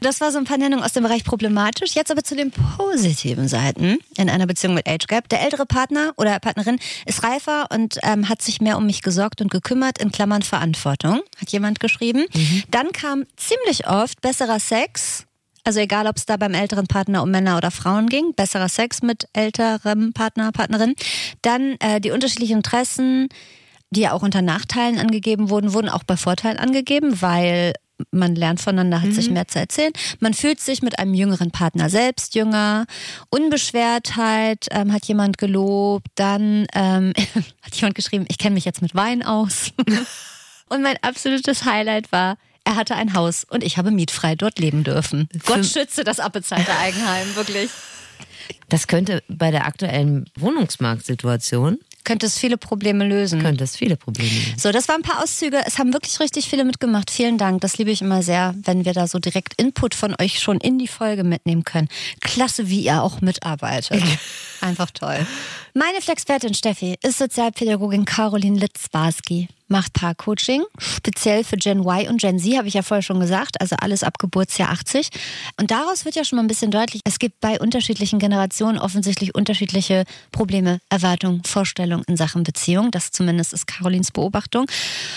[0.00, 1.94] Das war so ein paar Nennungen aus dem Bereich problematisch.
[1.94, 5.28] Jetzt aber zu den positiven Seiten in einer Beziehung mit Age Gap.
[5.28, 9.42] Der ältere Partner oder Partnerin ist reifer und ähm, hat sich mehr um mich gesorgt
[9.42, 12.24] und gekümmert, in Klammern Verantwortung, hat jemand geschrieben.
[12.32, 12.62] Mhm.
[12.70, 15.26] Dann kam ziemlich oft besserer Sex,
[15.64, 19.02] also egal, ob es da beim älteren Partner um Männer oder Frauen ging, besserer Sex
[19.02, 20.94] mit älterem Partner, Partnerin.
[21.42, 23.28] Dann äh, die unterschiedlichen Interessen,
[23.90, 27.74] die ja auch unter Nachteilen angegeben wurden, wurden auch bei Vorteilen angegeben, weil
[28.10, 29.14] man lernt voneinander, hat mhm.
[29.14, 29.92] sich mehr zu erzählen.
[30.20, 32.86] Man fühlt sich mit einem jüngeren Partner selbst jünger.
[33.28, 36.06] Unbeschwertheit ähm, hat jemand gelobt.
[36.14, 37.12] Dann ähm,
[37.62, 39.72] hat jemand geschrieben, ich kenne mich jetzt mit Wein aus.
[40.68, 44.84] und mein absolutes Highlight war, er hatte ein Haus und ich habe mietfrei dort leben
[44.84, 45.28] dürfen.
[45.46, 47.70] Gott schütze das abbezahlte Eigenheim, wirklich.
[48.68, 51.78] Das könnte bei der aktuellen Wohnungsmarktsituation
[52.10, 53.40] könnte es viele Probleme lösen.
[53.40, 54.58] Könnte es viele Probleme lösen.
[54.58, 55.62] So, das waren ein paar Auszüge.
[55.64, 57.08] Es haben wirklich richtig viele mitgemacht.
[57.08, 57.60] Vielen Dank.
[57.60, 60.80] Das liebe ich immer sehr, wenn wir da so direkt Input von euch schon in
[60.80, 61.86] die Folge mitnehmen können.
[62.20, 64.02] Klasse, wie ihr auch mitarbeitet.
[64.60, 65.24] Einfach toll.
[65.72, 72.38] Meine Flexpertin Steffi ist Sozialpädagogin Caroline Litzbarski macht Paar-Coaching, speziell für Gen Y und Gen
[72.38, 75.08] Z, habe ich ja vorher schon gesagt, also alles ab Geburtsjahr 80.
[75.58, 79.34] Und daraus wird ja schon mal ein bisschen deutlich, es gibt bei unterschiedlichen Generationen offensichtlich
[79.34, 82.90] unterschiedliche Probleme, Erwartungen, Vorstellungen in Sachen Beziehung.
[82.90, 84.66] Das zumindest ist Carolins Beobachtung.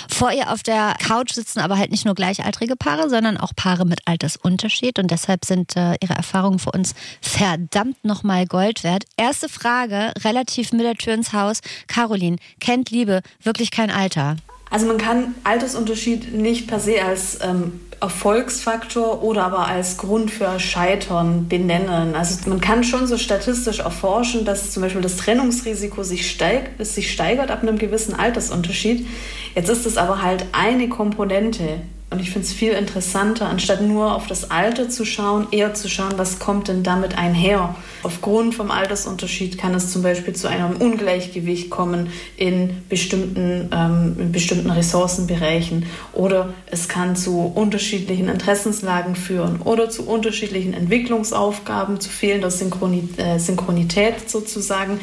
[0.09, 3.85] Vor ihr auf der Couch sitzen aber halt nicht nur gleichaltrige Paare, sondern auch Paare
[3.85, 4.99] mit Altersunterschied.
[4.99, 9.05] Und deshalb sind äh, ihre Erfahrungen für uns verdammt nochmal Gold wert.
[9.17, 11.61] Erste Frage, relativ mit der Tür ins Haus.
[11.87, 14.37] Caroline, kennt Liebe wirklich kein Alter?
[14.73, 20.59] Also man kann Altersunterschied nicht per se als ähm, Erfolgsfaktor oder aber als Grund für
[20.59, 22.15] Scheitern benennen.
[22.15, 26.95] Also man kann schon so statistisch erforschen, dass zum Beispiel das Trennungsrisiko sich, steigt, es
[26.95, 29.07] sich steigert ab einem gewissen Altersunterschied.
[29.53, 31.81] Jetzt ist es aber halt eine Komponente
[32.13, 35.89] und ich finde es viel interessanter, anstatt nur auf das Alter zu schauen, eher zu
[35.89, 37.75] schauen, was kommt denn damit einher.
[38.03, 44.31] Aufgrund vom Altersunterschied kann es zum Beispiel zu einem Ungleichgewicht kommen in bestimmten, ähm, in
[44.31, 52.51] bestimmten Ressourcenbereichen oder es kann zu unterschiedlichen Interessenslagen führen oder zu unterschiedlichen Entwicklungsaufgaben, zu fehlender
[52.51, 54.99] Synchronität, äh, Synchronität sozusagen.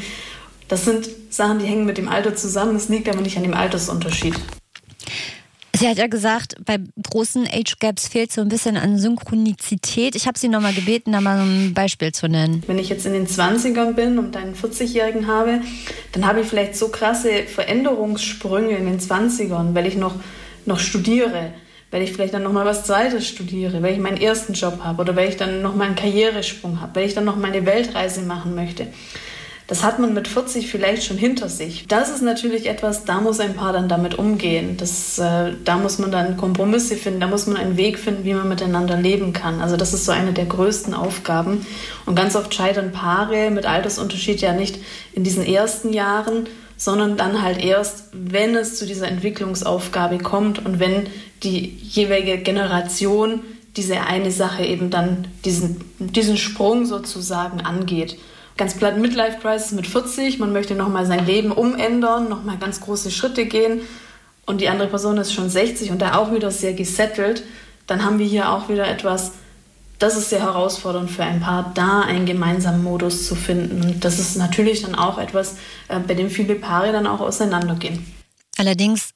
[0.69, 2.77] Das sind Sachen, die hängen mit dem Alter zusammen.
[2.77, 4.35] Es liegt aber nicht an dem Altersunterschied.
[5.73, 10.15] Sie hat ja gesagt, bei großen Age Gaps fehlt so ein bisschen an Synchronizität.
[10.15, 12.61] Ich habe sie nochmal gebeten, da mal ein Beispiel zu nennen.
[12.67, 15.61] Wenn ich jetzt in den 20ern bin und einen 40-Jährigen habe,
[16.11, 20.15] dann habe ich vielleicht so krasse Veränderungssprünge in den 20ern, weil ich noch,
[20.65, 21.53] noch studiere
[21.91, 25.15] weil ich vielleicht dann nochmal was Zweites studiere, weil ich meinen ersten Job habe oder
[25.15, 28.87] weil ich dann nochmal einen Karrieresprung habe, weil ich dann nochmal eine Weltreise machen möchte.
[29.71, 31.87] Das hat man mit 40 vielleicht schon hinter sich.
[31.87, 34.75] Das ist natürlich etwas, da muss ein Paar dann damit umgehen.
[34.75, 38.33] Das, äh, da muss man dann Kompromisse finden, da muss man einen Weg finden, wie
[38.33, 39.61] man miteinander leben kann.
[39.61, 41.65] Also das ist so eine der größten Aufgaben.
[42.05, 44.77] Und ganz oft scheitern Paare mit Altersunterschied ja nicht
[45.13, 50.81] in diesen ersten Jahren, sondern dann halt erst, wenn es zu dieser Entwicklungsaufgabe kommt und
[50.81, 51.07] wenn
[51.43, 53.39] die jeweilige Generation
[53.77, 58.17] diese eine Sache eben dann diesen, diesen Sprung sozusagen angeht.
[58.57, 63.11] Ganz platt Midlife Crisis mit 40, man möchte nochmal sein Leben umändern, nochmal ganz große
[63.11, 63.81] Schritte gehen
[64.45, 67.43] und die andere Person ist schon 60 und da auch wieder sehr gesettelt,
[67.87, 69.31] dann haben wir hier auch wieder etwas,
[69.99, 73.81] das ist sehr herausfordernd für ein Paar, da einen gemeinsamen Modus zu finden.
[73.81, 75.57] Und das ist natürlich dann auch etwas,
[75.89, 78.05] äh, bei dem viele Paare dann auch auseinandergehen.
[78.57, 79.10] Allerdings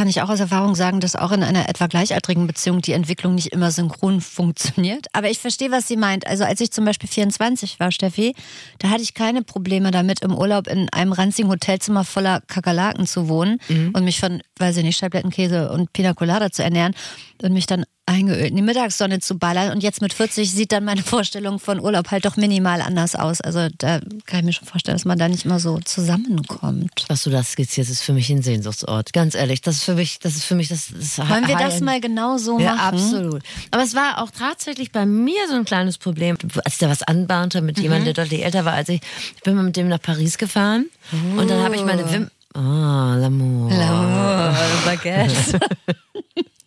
[0.00, 3.34] kann ich auch aus Erfahrung sagen, dass auch in einer etwa gleichaltrigen Beziehung die Entwicklung
[3.34, 5.08] nicht immer synchron funktioniert.
[5.12, 6.26] Aber ich verstehe, was sie meint.
[6.26, 8.34] Also als ich zum Beispiel 24 war, Steffi,
[8.78, 13.28] da hatte ich keine Probleme damit, im Urlaub in einem ranzigen Hotelzimmer voller Kakerlaken zu
[13.28, 13.90] wohnen mhm.
[13.92, 16.94] und mich von, weiß ich nicht, Scheiblettenkäse und Pina Colada zu ernähren
[17.42, 19.70] und mich dann eingeölt in die Mittagssonne zu ballern.
[19.72, 23.40] Und jetzt mit 40 sieht dann meine Vorstellung von Urlaub halt doch minimal anders aus.
[23.40, 27.04] Also da kann ich mir schon vorstellen, dass man da nicht immer so zusammenkommt.
[27.08, 29.12] Was du das skizzierst, ist für mich ein Sehnsuchtsort.
[29.12, 30.88] Ganz ehrlich, das ist für mich, das ist für mich das.
[30.92, 32.94] das Wollen wir das mal genau so ja, machen?
[32.94, 33.42] absolut.
[33.70, 37.02] Aber es war auch tatsächlich bei mir so ein kleines Problem, als ich da was
[37.02, 37.84] anbahnte mit mhm.
[37.84, 39.00] jemandem, der deutlich älter war als ich.
[39.36, 41.40] Ich bin mal mit dem nach Paris gefahren oh.
[41.40, 43.70] und dann habe ich meine Wim Oh, l'amour.
[43.70, 45.60] L'amour, Baguette.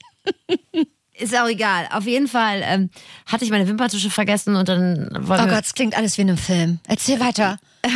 [1.20, 1.88] ist auch egal.
[1.92, 2.90] Auf jeden Fall ähm,
[3.26, 6.30] hatte ich meine Wimperntusche vergessen und dann war Oh Gott, es klingt alles wie in
[6.30, 6.80] einem Film.
[6.88, 7.58] Erzähl weiter.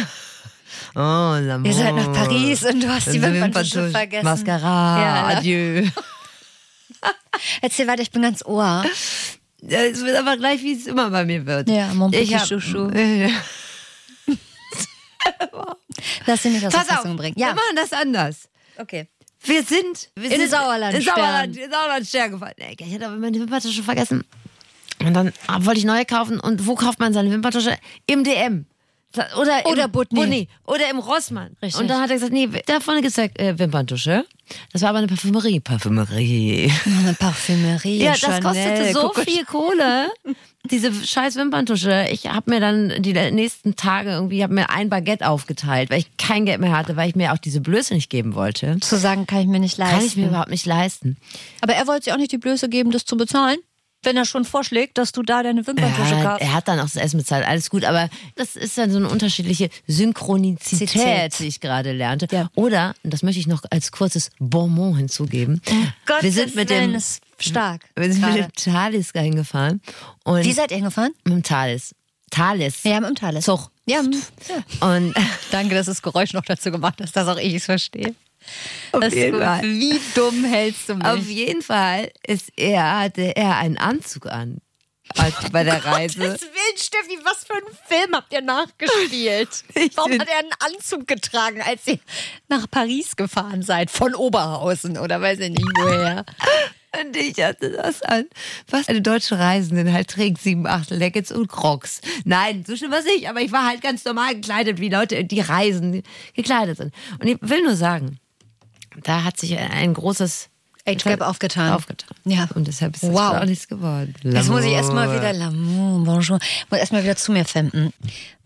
[0.96, 1.66] oh, l'amour.
[1.66, 4.26] Ihr seid nach Paris und du hast die Wimperntusche vergessen.
[4.26, 5.88] Mascara, ja, adieu.
[7.62, 8.84] Erzähl weiter, ich bin ganz ohr.
[9.62, 11.70] Es wird aber gleich, wie es immer bei mir wird.
[11.70, 12.92] Ja, mon petit hab, chouchou.
[16.26, 17.36] Lass ihn nicht aus Pass auf, bringen.
[17.38, 17.48] Ja.
[17.48, 18.50] wir machen das anders.
[18.78, 19.08] Okay.
[19.44, 20.96] Wir sind, wir in sind Sauerland.
[20.96, 22.56] In Sauerland, in Sauerland Stern gefallen.
[22.78, 24.24] Ich hatte aber meine Wimperntusche vergessen.
[25.00, 26.40] Und dann wollte ich neue kaufen.
[26.40, 27.78] Und wo kauft man seine Wimperntusche?
[28.08, 28.66] Im DM.
[29.16, 30.20] Oder, oder im Butni.
[30.20, 30.50] Butni.
[30.66, 31.56] Oder im Rossmann.
[31.62, 31.82] Richtig.
[31.82, 34.26] Und dann hat er gesagt, nee, da vorne gibt es äh, Wimperntusche.
[34.74, 35.60] Das war aber eine Parfümerie.
[35.60, 36.72] Parfümerie.
[36.86, 37.98] Eine Parfümerie.
[37.98, 40.12] Ja, das kostete so Guck viel Kohle.
[40.70, 42.08] Diese scheiß Wimperntusche.
[42.12, 46.18] Ich habe mir dann die nächsten Tage irgendwie, habe mir ein Baguette aufgeteilt, weil ich
[46.18, 48.80] kein Geld mehr hatte, weil ich mir auch diese Blöße nicht geben wollte.
[48.82, 49.98] Zu sagen, kann ich mir nicht leisten.
[49.98, 51.18] Kann ich mir überhaupt nicht leisten.
[51.62, 53.58] Aber er wollte sich auch nicht die Blöße geben, das zu bezahlen?
[54.04, 56.42] Wenn er schon vorschlägt, dass du da deine Wimperntusche ja, kaufst.
[56.42, 59.10] Er hat dann auch das Essen bezahlt, alles gut, aber das ist dann so eine
[59.10, 61.40] unterschiedliche Synchronizität, Zität.
[61.40, 62.28] die ich gerade lernte.
[62.32, 62.50] Ja.
[62.56, 65.62] Oder, und das möchte ich noch als kurzes Bonbon hinzugeben.
[65.70, 65.74] Oh
[66.06, 67.86] Gott, wir sind mit dem ist stark.
[67.96, 68.42] Wir sind gerade.
[68.44, 69.82] mit dem Thalys hingefahren.
[70.24, 71.14] Und Wie seid ihr hingefahren?
[71.24, 71.94] Mit dem Thalys.
[72.30, 72.84] Thalys.
[72.84, 73.46] Ja, mit dem Thalys.
[73.46, 73.72] Zug.
[73.86, 74.02] Ja.
[74.02, 74.88] ja.
[74.88, 75.16] Und
[75.52, 78.14] danke, dass das Geräusch noch dazu gemacht hast, dass auch ich es verstehe.
[78.92, 79.64] Auf jeden Fall.
[79.64, 81.06] Wie dumm hältst du mich?
[81.06, 84.60] Auf jeden Fall ist er, hatte er einen Anzug an.
[85.16, 86.20] Als bei der Reise.
[86.20, 89.64] Gottes Willen, Steffi, was für einen Film habt ihr nachgespielt?
[89.96, 92.00] Warum hat er einen Anzug getragen, als ihr
[92.50, 93.90] nach Paris gefahren seid?
[93.90, 96.26] Von Oberhausen oder weiß ich nicht woher.
[97.00, 98.26] Und ich hatte das an,
[98.70, 102.02] was eine deutsche Reisende halt trägt, sieben, acht Leggings und Crocs.
[102.24, 105.24] Nein, so schlimm war es nicht, aber ich war halt ganz normal gekleidet, wie Leute,
[105.24, 106.94] die reisen, gekleidet sind.
[107.20, 108.20] Und ich will nur sagen,
[109.04, 110.50] da hat sich ein großes
[110.88, 111.74] Age Gap aufgetan.
[111.74, 112.16] Aufgetan.
[112.24, 112.48] Ja.
[112.56, 113.36] Und deshalb ist es wow.
[113.36, 114.14] auch nichts geworden.
[114.24, 116.40] Jetzt muss ich erstmal wieder L'amour, bonjour,
[116.70, 117.92] muss erstmal wieder zu mir finden.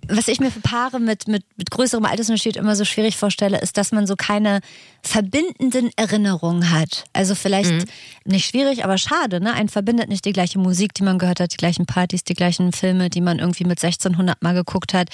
[0.08, 3.78] Was ich mir für Paare mit, mit, mit größerem Altersunterschied immer so schwierig vorstelle, ist,
[3.78, 4.62] dass man so keine
[5.04, 7.06] verbindenden Erinnerungen hat.
[7.14, 7.86] Also vielleicht mhm.
[8.26, 9.54] nicht schwierig, aber schade, ne?
[9.54, 12.72] Ein verbindet nicht die gleiche Musik, die man gehört hat, die gleichen Partys, die gleichen
[12.72, 15.10] Filme, die man irgendwie mit 1600 Mal geguckt hat.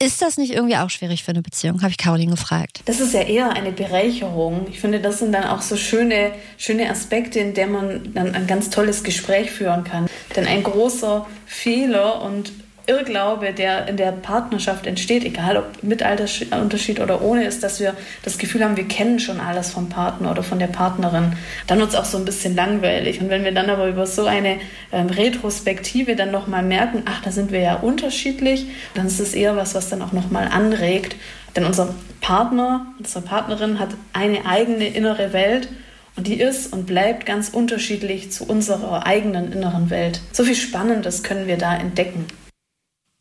[0.00, 1.82] Ist das nicht irgendwie auch schwierig für eine Beziehung?
[1.82, 2.82] Habe ich Caroline gefragt.
[2.84, 4.68] Das ist ja eher eine Bereicherung.
[4.70, 8.46] Ich finde, das sind dann auch so schöne, schöne Aspekte, in denen man dann ein
[8.46, 10.06] ganz tolles Gespräch führen kann.
[10.36, 12.52] Denn ein großer Fehler und
[12.88, 17.94] Irrglaube, der in der Partnerschaft entsteht, egal ob mit Altersunterschied oder ohne, ist, dass wir
[18.22, 21.34] das Gefühl haben, wir kennen schon alles vom Partner oder von der Partnerin.
[21.66, 23.20] Dann wird es auch so ein bisschen langweilig.
[23.20, 24.56] Und wenn wir dann aber über so eine
[24.90, 29.54] ähm, Retrospektive dann nochmal merken, ach, da sind wir ja unterschiedlich, dann ist es eher
[29.54, 31.16] was, was dann auch nochmal anregt.
[31.54, 35.68] Denn unser Partner, unsere Partnerin hat eine eigene innere Welt
[36.16, 40.20] und die ist und bleibt ganz unterschiedlich zu unserer eigenen inneren Welt.
[40.32, 42.26] So viel Spannendes können wir da entdecken.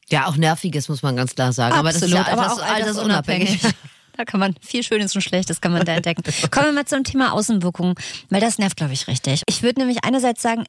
[0.10, 1.74] Ja, auch nerviges muss man ganz klar sagen.
[1.76, 3.60] Absolut, aber das ist ja aber auch altersunabhängig.
[4.18, 6.24] Da kann man viel Schönes und Schlechtes kann man da entdecken.
[6.49, 7.93] Kommen wir mal zum Thema Außenwirkung,
[8.32, 9.43] weil das nervt, glaube ich, richtig.
[9.45, 10.64] Ich würde nämlich einerseits sagen,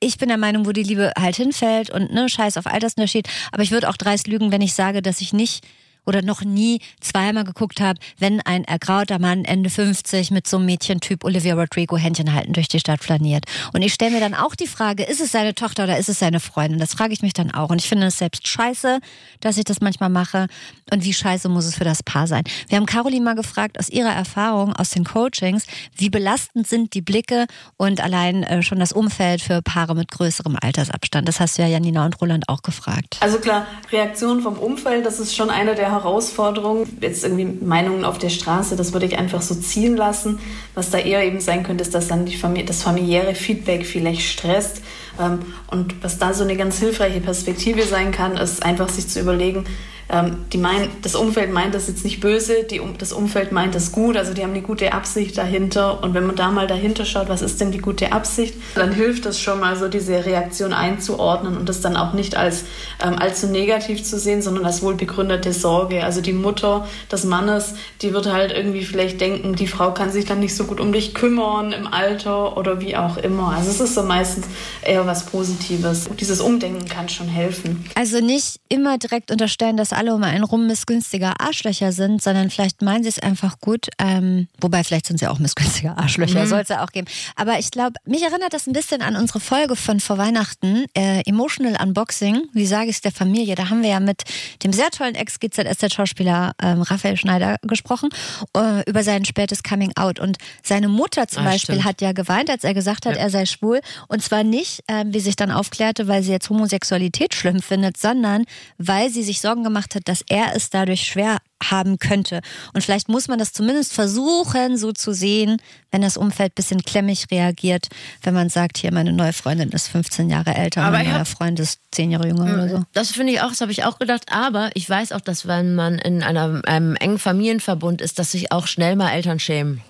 [0.00, 3.28] ich bin der Meinung, wo die Liebe halt hinfällt und ne, scheiß auf Altersunterschied.
[3.52, 5.66] Aber ich würde auch dreist lügen, wenn ich sage, dass ich nicht
[6.08, 10.66] oder noch nie zweimal geguckt habe, wenn ein ergrauter Mann Ende 50 mit so einem
[10.66, 13.44] Mädchentyp Olivia Rodrigo Händchen halten durch die Stadt flaniert.
[13.74, 16.18] Und ich stelle mir dann auch die Frage, ist es seine Tochter oder ist es
[16.18, 16.78] seine Freundin?
[16.78, 17.68] Das frage ich mich dann auch.
[17.68, 19.00] Und ich finde es selbst scheiße,
[19.40, 20.46] dass ich das manchmal mache.
[20.90, 22.42] Und wie scheiße muss es für das Paar sein?
[22.68, 27.02] Wir haben Caroline mal gefragt, aus ihrer Erfahrung, aus den Coachings, wie belastend sind die
[27.02, 27.46] Blicke
[27.76, 31.28] und allein äh, schon das Umfeld für Paare mit größerem Altersabstand?
[31.28, 33.18] Das hast du ja Janina und Roland auch gefragt.
[33.20, 36.98] Also klar, Reaktion vom Umfeld, das ist schon eine der Herausforderungen.
[37.00, 40.38] Jetzt irgendwie Meinungen auf der Straße, das würde ich einfach so ziehen lassen.
[40.74, 44.82] Was da eher eben sein könnte, ist, dass dann Familie, das familiäre Feedback vielleicht stresst.
[45.20, 45.40] Ähm,
[45.70, 49.64] und was da so eine ganz hilfreiche Perspektive sein kann, ist einfach sich zu überlegen,
[50.10, 53.92] ähm, die mein, das Umfeld meint das jetzt nicht böse, die, das Umfeld meint das
[53.92, 56.02] gut, also die haben eine gute Absicht dahinter.
[56.02, 59.26] Und wenn man da mal dahinter schaut, was ist denn die gute Absicht, dann hilft
[59.26, 62.64] das schon mal so, diese Reaktion einzuordnen und das dann auch nicht als
[63.04, 66.04] ähm, allzu negativ zu sehen, sondern als wohlbegründete Sorge.
[66.04, 70.24] Also die Mutter des Mannes, die wird halt irgendwie vielleicht denken, die Frau kann sich
[70.24, 73.52] dann nicht so gut um dich kümmern im Alter oder wie auch immer.
[73.56, 74.46] Also es ist so meistens
[74.82, 76.08] eher was Positives.
[76.18, 77.84] Dieses Umdenken kann schon helfen.
[77.94, 82.82] Also nicht immer direkt unterstellen, dass alle um einen rum missgünstige Arschlöcher sind, sondern vielleicht
[82.82, 83.88] meinen sie es einfach gut.
[83.98, 86.46] Ähm, wobei, vielleicht sind sie auch missgünstige Arschlöcher, mhm.
[86.46, 87.08] soll es ja auch geben.
[87.34, 91.22] Aber ich glaube, mich erinnert das ein bisschen an unsere Folge von vor Weihnachten, äh,
[91.26, 92.42] Emotional Unboxing.
[92.52, 93.56] Wie sage ich es der Familie?
[93.56, 94.22] Da haben wir ja mit
[94.62, 98.10] dem sehr tollen Ex-GZSZ-Schauspieler ähm, Raphael Schneider gesprochen
[98.56, 100.20] äh, über sein spätes Coming Out.
[100.20, 101.84] Und seine Mutter zum ah, Beispiel stimmt.
[101.84, 103.22] hat ja geweint, als er gesagt hat, ja.
[103.22, 103.80] er sei schwul.
[104.06, 108.44] Und zwar nicht, äh, wie sich dann aufklärte, weil sie jetzt Homosexualität schlimm findet, sondern
[108.78, 112.40] weil sie sich Sorgen gemacht gemacht hat, dass er es dadurch schwer haben könnte.
[112.72, 115.60] Und vielleicht muss man das zumindest versuchen, so zu sehen,
[115.90, 117.88] wenn das Umfeld ein bisschen klemmig reagiert,
[118.22, 121.58] wenn man sagt, hier, meine neue Freundin ist 15 Jahre älter, aber mein neuer Freund
[121.58, 122.84] ist 10 Jahre jünger oder so.
[122.92, 124.26] Das finde ich auch, das habe ich auch gedacht.
[124.30, 128.52] Aber ich weiß auch, dass wenn man in einer, einem engen Familienverbund ist, dass sich
[128.52, 129.82] auch schnell mal Eltern schämen.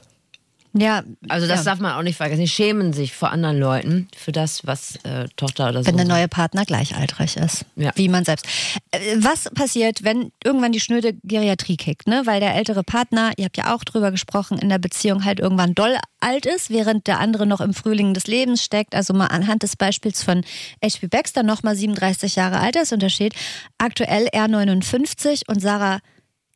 [0.75, 1.73] Ja, also das ja.
[1.73, 2.41] darf man auch nicht vergessen.
[2.43, 5.89] Die schämen sich vor anderen Leuten für das, was äh, Tochter oder so.
[5.89, 7.91] Wenn der neue Partner gleichaltrig ist, ja.
[7.95, 8.47] wie man selbst.
[8.91, 12.23] Äh, was passiert, wenn irgendwann die schnöde Geriatrie kickt, ne?
[12.27, 15.75] Weil der ältere Partner, ihr habt ja auch drüber gesprochen, in der Beziehung halt irgendwann
[15.75, 18.95] doll alt ist, während der andere noch im Frühling des Lebens steckt.
[18.95, 20.45] Also mal anhand des Beispiels von
[20.85, 21.09] H.P.
[21.09, 23.35] Baxter nochmal 37 Jahre Altersunterschied.
[23.79, 26.01] Aktuell er 59 und Sarah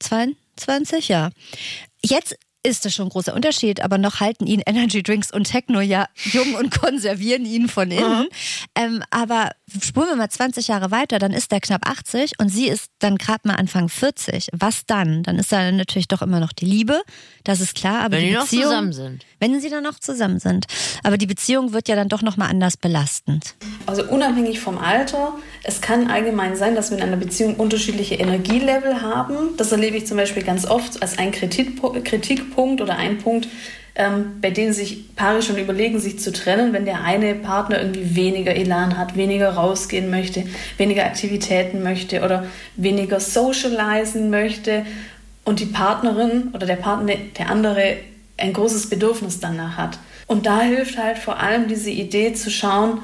[0.00, 1.30] 22, ja.
[2.04, 5.80] Jetzt ist das schon ein großer Unterschied, aber noch halten ihn Energy Drinks und Techno
[5.80, 8.22] ja jung und konservieren ihn von innen.
[8.22, 8.28] Mhm.
[8.76, 9.50] Ähm, aber
[9.80, 13.16] spulen wir mal 20 Jahre weiter, dann ist er knapp 80 und sie ist dann
[13.16, 14.48] gerade mal Anfang 40.
[14.52, 15.22] Was dann?
[15.22, 17.02] Dann ist da natürlich doch immer noch die Liebe,
[17.44, 18.00] das ist klar.
[18.00, 19.26] Aber wenn die, die Beziehung, noch zusammen sind.
[19.38, 20.66] Wenn sie dann noch zusammen sind.
[21.02, 23.54] Aber die Beziehung wird ja dann doch nochmal anders belastend.
[23.86, 29.02] Also unabhängig vom Alter, es kann allgemein sein, dass wir in einer Beziehung unterschiedliche Energielevel
[29.02, 29.56] haben.
[29.56, 33.48] Das erlebe ich zum Beispiel ganz oft als ein Kritikpunkt oder ein Punkt,
[33.94, 38.16] ähm, bei denen sich Paare schon überlegen, sich zu trennen, wenn der eine Partner irgendwie
[38.16, 40.44] weniger Elan hat, weniger rausgehen möchte,
[40.78, 44.86] weniger Aktivitäten möchte oder weniger socialisen möchte
[45.44, 47.96] und die Partnerin oder der Partner, der andere,
[48.38, 49.98] ein großes Bedürfnis danach hat.
[50.26, 53.00] Und da hilft halt vor allem diese Idee zu schauen,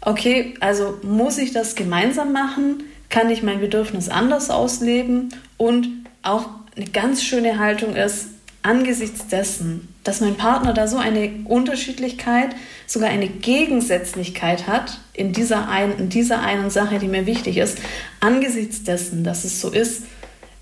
[0.00, 2.84] okay, also muss ich das gemeinsam machen?
[3.10, 5.28] Kann ich mein Bedürfnis anders ausleben?
[5.58, 5.88] Und
[6.22, 8.28] auch eine ganz schöne Haltung ist,
[8.62, 12.50] angesichts dessen, dass mein Partner da so eine Unterschiedlichkeit,
[12.86, 17.78] sogar eine Gegensätzlichkeit hat in dieser, ein, in dieser einen Sache, die mir wichtig ist,
[18.20, 20.02] angesichts dessen, dass es so ist,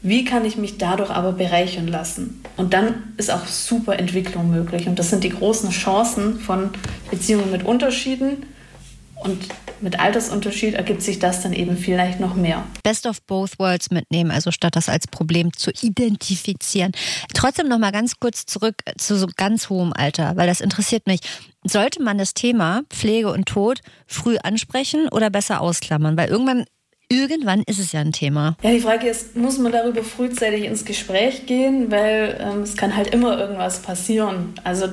[0.00, 2.42] wie kann ich mich dadurch aber bereichern lassen?
[2.56, 4.86] Und dann ist auch super Entwicklung möglich.
[4.86, 6.70] Und das sind die großen Chancen von
[7.10, 8.44] Beziehungen mit Unterschieden
[9.20, 9.48] und
[9.80, 12.64] mit Altersunterschied ergibt sich das dann eben vielleicht noch mehr.
[12.82, 16.92] Best of both worlds mitnehmen, also statt das als Problem zu identifizieren.
[17.34, 21.20] Trotzdem noch mal ganz kurz zurück zu so ganz hohem Alter, weil das interessiert mich.
[21.64, 26.16] Sollte man das Thema Pflege und Tod früh ansprechen oder besser ausklammern?
[26.16, 26.64] Weil irgendwann
[27.10, 28.54] Irgendwann ist es ja ein Thema.
[28.62, 32.94] Ja, die Frage ist, muss man darüber frühzeitig ins Gespräch gehen, weil ähm, es kann
[32.94, 34.52] halt immer irgendwas passieren.
[34.62, 34.88] Also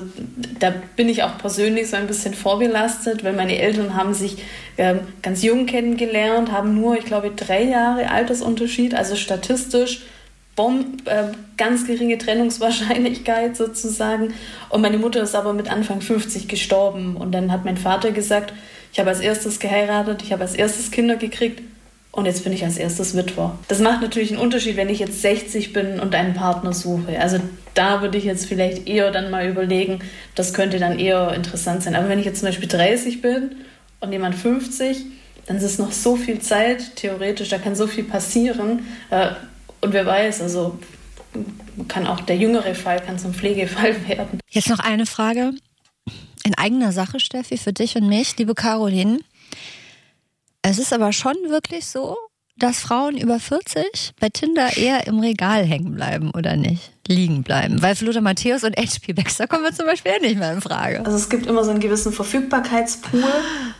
[0.58, 4.38] da bin ich auch persönlich so ein bisschen vorbelastet, weil meine Eltern haben sich
[4.78, 10.00] ähm, ganz jung kennengelernt, haben nur, ich glaube, drei Jahre Altersunterschied, also statistisch
[10.54, 14.32] Bomb, äh, ganz geringe Trennungswahrscheinlichkeit sozusagen.
[14.70, 17.18] Und meine Mutter ist aber mit Anfang 50 gestorben.
[17.18, 18.54] Und dann hat mein Vater gesagt,
[18.90, 21.60] ich habe als erstes geheiratet, ich habe als erstes Kinder gekriegt
[22.16, 23.58] und jetzt bin ich als erstes Witwer.
[23.68, 27.20] Das macht natürlich einen Unterschied, wenn ich jetzt 60 bin und einen Partner suche.
[27.20, 27.38] Also
[27.74, 30.00] da würde ich jetzt vielleicht eher dann mal überlegen,
[30.34, 31.94] das könnte dann eher interessant sein.
[31.94, 33.56] Aber wenn ich jetzt zum Beispiel 30 bin
[34.00, 35.04] und jemand 50,
[35.46, 38.86] dann ist es noch so viel Zeit, theoretisch, da kann so viel passieren.
[39.10, 39.28] Äh,
[39.82, 40.78] Und wer weiß, also
[41.86, 44.40] kann auch der jüngere Fall kann zum Pflegefall werden.
[44.48, 45.52] Jetzt noch eine Frage
[46.44, 49.18] in eigener Sache, Steffi, für dich und mich, liebe Caroline.
[50.68, 52.16] Es ist aber schon wirklich so,
[52.58, 56.90] dass Frauen über 40 bei Tinder eher im Regal hängen bleiben oder nicht?
[57.06, 57.80] Liegen bleiben.
[57.82, 61.04] Weil Lothar Matthäus und HP Baxter kommen wir zum Beispiel nicht mehr in Frage.
[61.04, 63.22] Also es gibt immer so einen gewissen Verfügbarkeitspool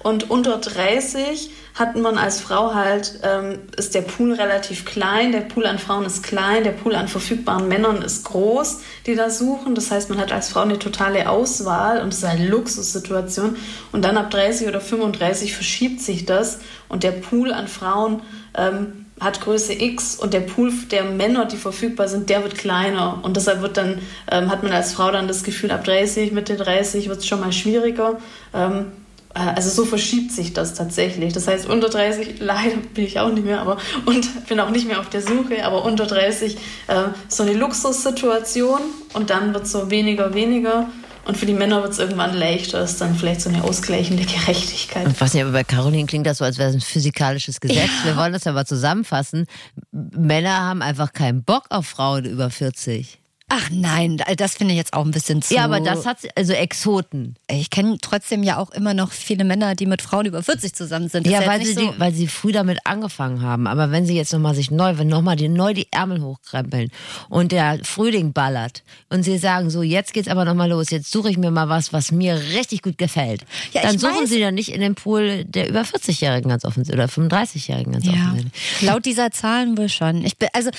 [0.04, 5.40] und unter 30 hat man als Frau halt, ähm, ist der Pool relativ klein, der
[5.40, 9.74] Pool an Frauen ist klein, der Pool an verfügbaren Männern ist groß, die da suchen.
[9.74, 13.56] Das heißt, man hat als Frau eine totale Auswahl und es ist eine Luxussituation.
[13.92, 18.22] Und dann ab 30 oder 35 verschiebt sich das und der Pool an Frauen
[18.56, 23.20] ähm, hat Größe X und der Pool der Männer, die verfügbar sind, der wird kleiner.
[23.22, 26.56] Und deshalb wird dann, ähm, hat man als Frau dann das Gefühl, ab 30, Mitte
[26.56, 28.18] 30 wird es schon mal schwieriger.
[28.52, 28.92] Ähm,
[29.34, 31.32] äh, also so verschiebt sich das tatsächlich.
[31.32, 34.86] Das heißt, unter 30, leider bin ich auch nicht mehr, aber und bin auch nicht
[34.86, 36.56] mehr auf der Suche, aber unter 30
[36.88, 38.80] äh, so eine Luxussituation
[39.14, 40.88] und dann wird so weniger, weniger.
[41.26, 45.08] Und für die Männer wird es irgendwann leichter, ist dann vielleicht so eine ausgleichende Gerechtigkeit.
[45.08, 47.90] Ich weiß nicht, aber bei Caroline klingt das so, als wäre es ein physikalisches Gesetz.
[48.04, 48.12] Ja.
[48.12, 49.46] Wir wollen das ja mal zusammenfassen.
[49.90, 53.18] Männer haben einfach keinen Bock auf Frauen über 40.
[53.48, 55.54] Ach nein, das finde ich jetzt auch ein bisschen zu.
[55.54, 57.36] Ja, aber das hat also Exoten.
[57.48, 61.08] Ich kenne trotzdem ja auch immer noch viele Männer, die mit Frauen über 40 zusammen
[61.08, 61.26] sind.
[61.26, 61.92] Das ja, weil sie, so.
[61.92, 63.68] die, weil sie früh damit angefangen haben.
[63.68, 66.90] Aber wenn sie jetzt nochmal sich neu, wenn nochmal die, neu die Ärmel hochkrempeln
[67.28, 71.30] und der Frühling ballert und sie sagen so, jetzt geht's aber nochmal los, jetzt suche
[71.30, 73.42] ich mir mal was, was mir richtig gut gefällt.
[73.72, 74.28] Ja, dann suchen weiß.
[74.28, 78.12] sie dann nicht in den Pool der über 40-Jährigen ganz offensichtlich oder 35-Jährigen ganz ja.
[78.12, 78.82] offensichtlich.
[78.82, 80.24] Laut dieser Zahlen wohl schon.
[80.24, 80.70] Ich bin, also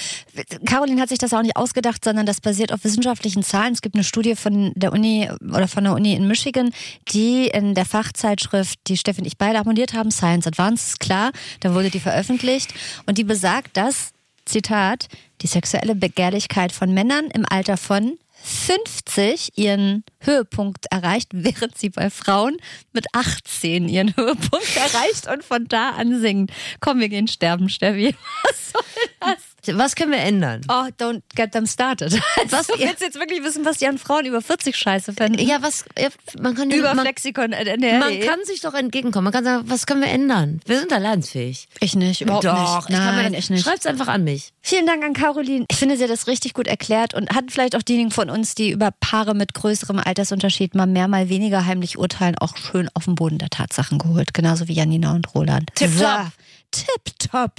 [0.65, 3.74] Caroline hat sich das auch nicht ausgedacht, sondern das basiert basiert auf wissenschaftlichen Zahlen.
[3.74, 6.72] Es gibt eine Studie von der Uni oder von der Uni in Michigan,
[7.10, 11.30] die in der Fachzeitschrift, die Steffi und ich beide abonniert haben, Science Advances, klar,
[11.60, 12.74] da wurde die veröffentlicht
[13.05, 14.10] und die besagt, dass,
[14.45, 15.08] Zitat,
[15.41, 22.10] die sexuelle Begehrlichkeit von Männern im Alter von 50 ihren Höhepunkt erreicht, während sie bei
[22.10, 22.58] Frauen
[22.91, 26.51] mit 18 ihren Höhepunkt erreicht und von da an singt.
[26.80, 28.16] Komm, wir gehen sterben, Steffi.
[28.43, 28.82] Was soll
[29.20, 29.57] das?
[29.76, 30.61] Was können wir ändern?
[30.70, 32.13] Oh, don't get them started.
[32.49, 35.39] Was, du willst jetzt wirklich wissen, was die an Frauen über 40 scheiße finden?
[35.39, 35.86] Ja, was,
[36.39, 37.99] man kann über man, Flexikon NRW.
[37.99, 39.26] Man kann sich doch entgegenkommen.
[39.26, 40.61] Man kann sagen, was können wir ändern?
[40.65, 41.68] Wir sind da leidensfähig.
[41.80, 42.97] Ich nicht, überhaupt doch, nicht.
[42.97, 43.63] Nein, ich nicht.
[43.63, 44.53] Schreib's einfach an mich.
[44.61, 45.65] Vielen Dank an Caroline.
[45.70, 48.55] Ich finde, sie hat das richtig gut erklärt und hat vielleicht auch diejenigen von uns,
[48.55, 53.05] die über Paare mit größerem Altersunterschied mal mehr, mal weniger heimlich urteilen, auch schön auf
[53.05, 54.34] den Boden der Tatsachen geholt.
[54.34, 55.70] Genauso wie Janina und Roland.
[55.76, 56.32] Tipptopp.
[56.72, 56.84] So.
[56.86, 57.51] Tipptopp.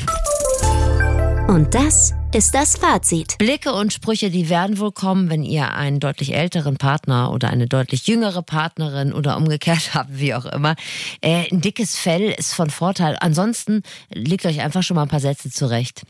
[1.49, 3.39] Und das ist das Fazit.
[3.39, 7.67] Blicke und Sprüche, die werden wohl kommen, wenn ihr einen deutlich älteren Partner oder eine
[7.67, 10.77] deutlich jüngere Partnerin oder umgekehrt habt, wie auch immer.
[11.23, 13.17] Äh, ein dickes Fell ist von Vorteil.
[13.21, 13.83] Ansonsten
[14.13, 16.03] legt euch einfach schon mal ein paar Sätze zurecht.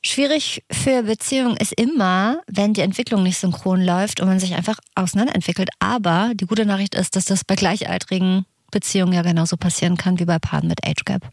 [0.00, 4.78] Schwierig für Beziehungen ist immer, wenn die Entwicklung nicht synchron läuft und man sich einfach
[4.94, 5.70] auseinanderentwickelt.
[5.80, 10.24] Aber die gute Nachricht ist, dass das bei gleichaltrigen Beziehungen ja genauso passieren kann wie
[10.24, 11.32] bei Paaren mit Age Gap.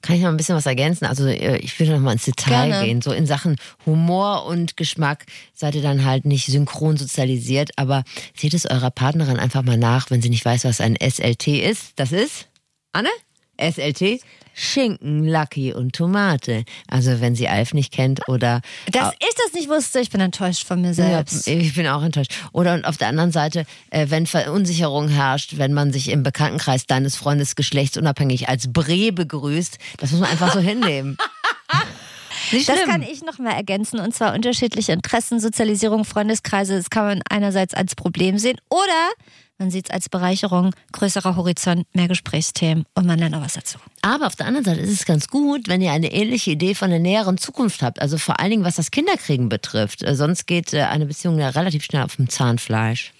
[0.00, 1.06] Kann ich noch ein bisschen was ergänzen?
[1.06, 2.86] Also äh, ich will noch mal ins Detail Gerne.
[2.86, 3.02] gehen.
[3.02, 8.04] So in Sachen Humor und Geschmack seid ihr dann halt nicht synchron sozialisiert, aber
[8.36, 11.92] seht es eurer Partnerin einfach mal nach, wenn sie nicht weiß, was ein SLT ist.
[11.96, 12.48] Das ist?
[12.92, 13.08] Anne?
[13.58, 14.20] SLT?
[14.54, 16.64] Schinken, Lucky und Tomate.
[16.88, 18.60] Also wenn sie Alf nicht kennt oder...
[18.90, 21.46] Dass ich das nicht wusste, ich bin enttäuscht von mir selbst.
[21.46, 22.32] Ja, ich bin auch enttäuscht.
[22.52, 27.14] Oder auf der anderen Seite, äh, wenn Verunsicherung herrscht, wenn man sich im Bekanntenkreis deines
[27.14, 31.16] Freundes geschlechtsunabhängig als Bre begrüßt, das muss man einfach so hinnehmen.
[32.50, 36.76] Das kann ich noch mal ergänzen und zwar unterschiedliche Interessen, Sozialisierung, Freundeskreise.
[36.76, 39.10] Das kann man einerseits als Problem sehen oder
[39.58, 43.78] man sieht es als Bereicherung, größerer Horizont, mehr Gesprächsthemen und man lernt auch was dazu.
[44.02, 46.90] Aber auf der anderen Seite ist es ganz gut, wenn ihr eine ähnliche Idee von
[46.90, 48.00] der näheren Zukunft habt.
[48.00, 50.02] Also vor allen Dingen, was das Kinderkriegen betrifft.
[50.02, 53.12] Äh, sonst geht äh, eine Beziehung ja relativ schnell auf dem Zahnfleisch.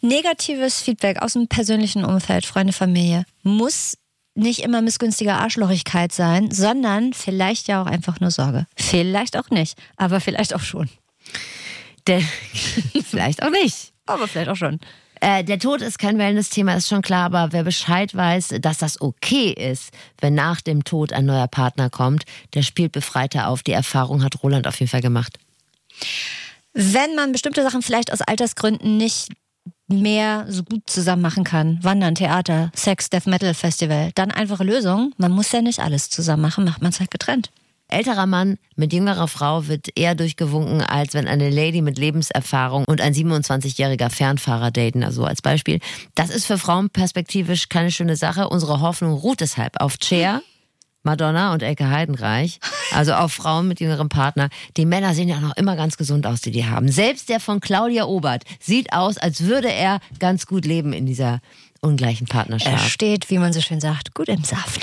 [0.00, 3.96] Negatives Feedback aus dem persönlichen Umfeld, Freunde, Familie, muss
[4.34, 8.66] nicht immer missgünstige Arschlochigkeit sein, sondern vielleicht ja auch einfach nur Sorge.
[8.76, 10.88] Vielleicht auch nicht, aber vielleicht auch schon.
[12.06, 12.22] Der,
[13.10, 13.92] vielleicht auch nicht.
[14.06, 14.78] Aber vielleicht auch schon.
[15.20, 19.00] Äh, der Tod ist kein Wellness-Thema, ist schon klar, aber wer Bescheid weiß, dass das
[19.00, 19.90] okay ist,
[20.20, 23.62] wenn nach dem Tod ein neuer Partner kommt, der spielt befreiter auf.
[23.62, 25.38] Die Erfahrung hat Roland auf jeden Fall gemacht.
[26.72, 29.28] Wenn man bestimmte Sachen vielleicht aus Altersgründen nicht
[29.88, 31.82] mehr so gut zusammen machen kann.
[31.82, 34.10] Wandern, Theater, Sex, Death Metal Festival.
[34.14, 35.14] Dann einfache Lösung.
[35.16, 37.50] Man muss ja nicht alles zusammen machen, macht man es halt getrennt.
[37.88, 43.00] Älterer Mann mit jüngerer Frau wird eher durchgewunken, als wenn eine Lady mit Lebenserfahrung und
[43.00, 45.80] ein 27-jähriger Fernfahrer daten, also als Beispiel.
[46.14, 48.48] Das ist für Frauen perspektivisch keine schöne Sache.
[48.48, 50.42] Unsere Hoffnung ruht deshalb auf Chair,
[51.02, 52.60] Madonna und Elke Heidenreich.
[52.92, 54.50] Also auch Frauen mit jüngerem Partner.
[54.76, 56.90] Die Männer sehen ja auch noch immer ganz gesund aus, die die haben.
[56.90, 61.40] Selbst der von Claudia Obert sieht aus, als würde er ganz gut leben in dieser
[61.80, 62.90] ungleichen Er Partnerschaft.
[62.90, 64.82] steht, wie man so schön sagt, gut im Saft.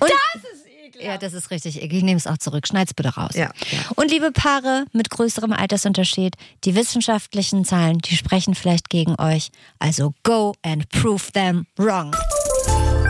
[0.00, 0.59] Und das ist.
[1.02, 1.80] Ja, das ist richtig.
[1.82, 2.66] Ich nehme es auch zurück.
[2.66, 3.34] Schneid's bitte raus.
[3.34, 3.78] Ja, ja.
[3.96, 9.50] Und liebe Paare mit größerem Altersunterschied, die wissenschaftlichen Zahlen, die sprechen vielleicht gegen euch.
[9.78, 12.14] Also go and prove them wrong.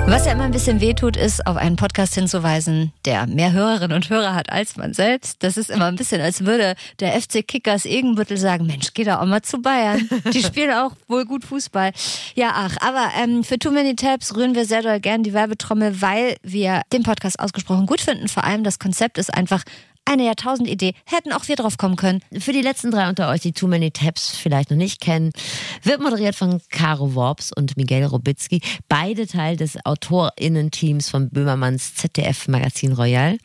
[0.07, 4.11] Was ja immer ein bisschen wehtut, ist, auf einen Podcast hinzuweisen, der mehr Hörerinnen und
[4.11, 5.43] Hörer hat als man selbst.
[5.43, 9.21] Das ist immer ein bisschen, als würde der FC Kickers Egenbüttel sagen, Mensch, geh doch
[9.21, 10.09] auch mal zu Bayern.
[10.33, 11.93] Die spielen auch wohl gut Fußball.
[12.35, 16.03] Ja, ach, aber ähm, für Too Many Tabs rühren wir sehr doll gern die Werbetrommel,
[16.03, 18.29] weil wir den Podcast ausgesprochen gut finden.
[18.29, 19.63] Vor allem das Konzept ist einfach
[20.11, 20.95] eine Jahrtausend-Idee.
[21.07, 22.21] Hätten auch wir drauf kommen können.
[22.39, 25.33] Für die letzten drei unter euch, die Too Many Tabs vielleicht noch nicht kennen,
[25.83, 32.93] wird moderiert von Caro Worps und Miguel Robitzky, beide Teil des AutorInnen-Teams von Böhmermanns ZDF-Magazin
[32.93, 33.39] Royal.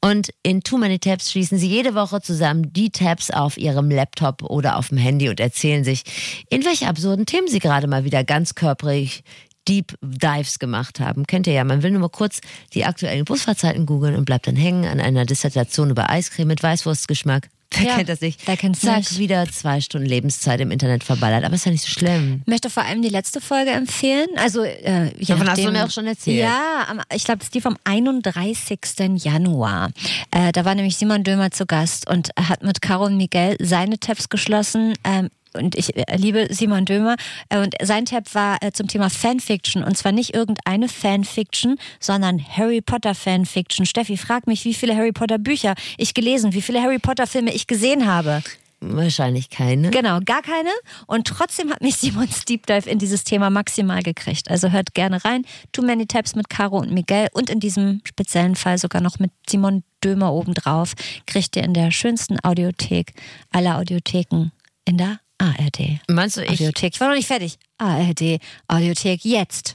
[0.00, 4.42] Und in Too Many Tabs schließen sie jede Woche zusammen die Tabs auf ihrem Laptop
[4.42, 6.04] oder auf dem Handy und erzählen sich,
[6.50, 9.24] in welche absurden Themen sie gerade mal wieder ganz körperig
[9.68, 11.26] Deep Dives gemacht haben.
[11.26, 12.40] Kennt ihr ja, man will nur mal kurz
[12.74, 17.48] die aktuellen Busfahrzeiten googeln und bleibt dann hängen an einer Dissertation über Eiscreme mit Weißwurstgeschmack.
[17.76, 18.40] Wer Ja, kennt das nicht?
[18.46, 19.18] wer kennt's Zack, nicht?
[19.18, 21.44] wieder zwei Stunden Lebenszeit im Internet verballert.
[21.44, 22.42] Aber ist ja nicht so schlimm.
[22.42, 24.28] Ich möchte vor allem die letzte Folge empfehlen.
[24.36, 26.38] Also, äh, je Davon hast du mir auch schon erzählt.
[26.42, 29.16] Ja, am- ich glaube, das ist die vom 31.
[29.24, 29.90] Januar.
[30.30, 33.98] Äh, da war nämlich Simon Dömer zu Gast und hat mit Caro und Miguel seine
[33.98, 34.94] Tabs geschlossen.
[35.04, 37.16] Ähm, und ich äh, liebe Simon Dömer.
[37.48, 39.82] Äh, Und sein Tab war äh, zum Thema Fanfiction.
[39.82, 43.86] Und zwar nicht irgendeine Fanfiction, sondern Harry Potter Fanfiction.
[43.86, 47.52] Steffi, frag mich, wie viele Harry Potter Bücher ich gelesen, wie viele Harry Potter Filme
[47.52, 48.42] ich gesehen habe.
[48.80, 49.90] Wahrscheinlich keine.
[49.90, 50.68] Genau, gar keine.
[51.06, 54.50] Und trotzdem hat mich Simons Deep Dive in dieses Thema maximal gekriegt.
[54.50, 55.44] Also hört gerne rein.
[55.72, 59.30] Too Many Tabs mit Caro und Miguel und in diesem speziellen Fall sogar noch mit
[59.48, 60.92] Simon Dömer obendrauf.
[61.26, 63.14] Kriegt ihr in der schönsten Audiothek
[63.50, 64.52] aller Audiotheken
[64.84, 66.00] in der ARD.
[66.08, 66.94] Meinst du, ich Audiothek.
[66.94, 67.58] Ich war noch nicht fertig.
[67.78, 69.74] ARD Audiothek jetzt.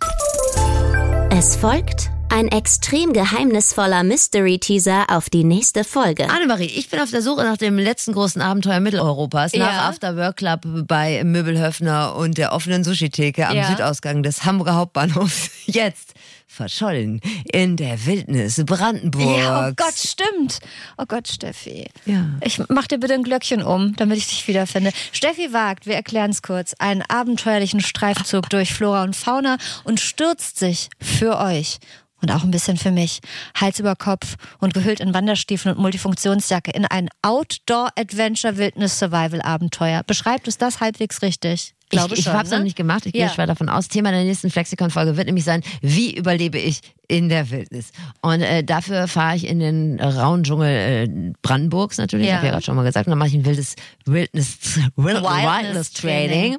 [1.30, 6.30] Es folgt ein extrem geheimnisvoller Mystery-Teaser auf die nächste Folge.
[6.30, 9.90] Annemarie, ich bin auf der Suche nach dem letzten großen Abenteuer Mitteleuropas, nach Ja.
[9.90, 13.68] After Work Club bei Möbelhöfner und der offenen Sushi-Theke am Ja.
[13.70, 15.52] Südausgang des Hamburger Hauptbahnhofs.
[15.66, 16.14] Jetzt
[16.52, 17.22] verschollen
[17.52, 19.38] in der Wildnis Brandenburg.
[19.38, 20.60] Ja, oh Gott, stimmt.
[20.98, 21.90] Oh Gott, Steffi.
[22.06, 22.26] Ja.
[22.44, 24.92] Ich mach dir bitte ein Glöckchen um, damit ich dich wiederfinde.
[25.12, 30.60] Steffi wagt, wir erklären es kurz, einen abenteuerlichen Streifzug durch Flora und Fauna und stürzt
[30.60, 31.80] sich für euch
[32.22, 33.20] und auch ein bisschen für mich,
[33.60, 40.04] Hals über Kopf und gehüllt in Wanderstiefeln und Multifunktionsjacke in ein Outdoor-Adventure-Wildnis-Survival-Abenteuer.
[40.04, 41.76] Beschreibt es das halbwegs richtig?
[41.92, 42.58] Ich, Glaube ich schon, habe es ne?
[42.58, 43.30] noch nicht gemacht, ich gehe Ja.
[43.30, 43.88] schwer davon aus.
[43.90, 46.80] Thema der nächsten Flexikon-Folge wird nämlich sein, wie überlebe ich
[47.10, 47.92] in der Wildnis?
[48.22, 52.36] Und äh, dafür fahre ich in den rauen Dschungel äh, Brandenburgs natürlich, Ja.
[52.38, 53.08] habe ja gerade schon mal gesagt.
[53.08, 53.76] Und dann mache ich ein wildes
[54.06, 54.58] Wildnis,
[54.96, 56.58] Wild, Wildness Wildness Training.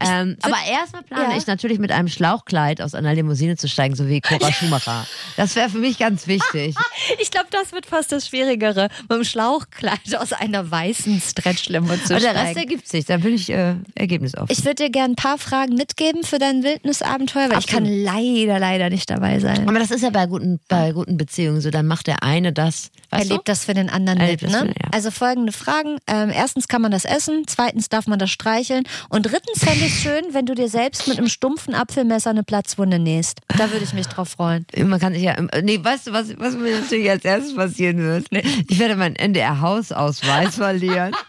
[0.00, 1.36] Ähm, aber erstmal plane Ja.
[1.38, 5.06] ich natürlich mit einem Schlauchkleid aus einer Limousine zu steigen, so wie Cora Schumacher.
[5.36, 6.74] Das wäre für mich ganz wichtig.
[7.20, 12.14] Ich glaube, das wird fast das Schwierigere, mit dem Schlauchkleid aus einer weißen Stretchlimo zu
[12.14, 12.38] Aber der steigen.
[12.46, 14.48] Rest ergibt sich, da bin ich äh, ergebnisoffen.
[14.50, 18.04] Ich würde dir gerne ein paar Fragen mitgeben für dein Wildnisabenteuer, weil ich kann Absolut.
[18.04, 19.68] leider, leider nicht dabei sein.
[19.68, 22.92] aber das ist ja bei guten, bei guten Beziehungen so, dann macht der eine das.
[23.10, 23.50] Weißt Erlebt du?
[23.52, 24.58] das für den anderen Erlebt mit, ne?
[24.60, 24.74] für- ja.
[24.92, 25.98] Also folgende Fragen.
[26.06, 29.92] Ähm, erstens kann man das essen, zweitens darf man das streicheln und drittens fände ich
[29.92, 33.40] es schön, wenn du dir selbst mit einem stumpfen Apfelmesser eine Platzwunde nähst.
[33.48, 34.66] Da würde ich mich drauf freuen.
[34.84, 35.34] Man kann sich ja.
[35.62, 38.26] Nee, weißt du, was, was mir natürlich als erstes passieren wird?
[38.68, 41.12] Ich werde meinen NDR-Hausausweis verlieren.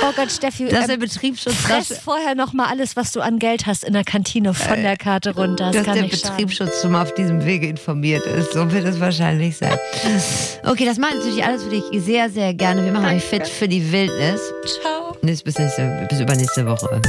[0.00, 1.54] Oh Gott, Steffi, Das ist der ähm, Betriebsschutz.
[1.54, 4.96] fress vorher noch mal alles, was du an Geld hast in der Kantine von der
[4.96, 5.66] Karte runter.
[5.66, 6.08] Das dass kann der.
[6.08, 8.52] Betriebsschutz schon mal auf diesem Wege informiert ist.
[8.52, 9.78] So wird es wahrscheinlich sein.
[10.64, 12.84] Okay, das mache ich natürlich alles für dich sehr, sehr gerne.
[12.84, 14.40] Wir machen euch fit für die Wildnis.
[14.80, 15.16] Ciao.
[15.22, 17.00] Bis, bis, nächste, bis übernächste Woche.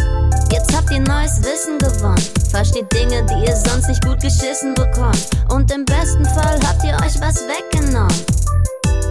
[0.52, 2.22] Jetzt habt ihr neues Wissen gewonnen.
[2.52, 5.28] Versteht Dinge, die ihr sonst nicht gut geschissen bekommt.
[5.50, 8.14] Und im besten Fall habt ihr euch was weggenommen.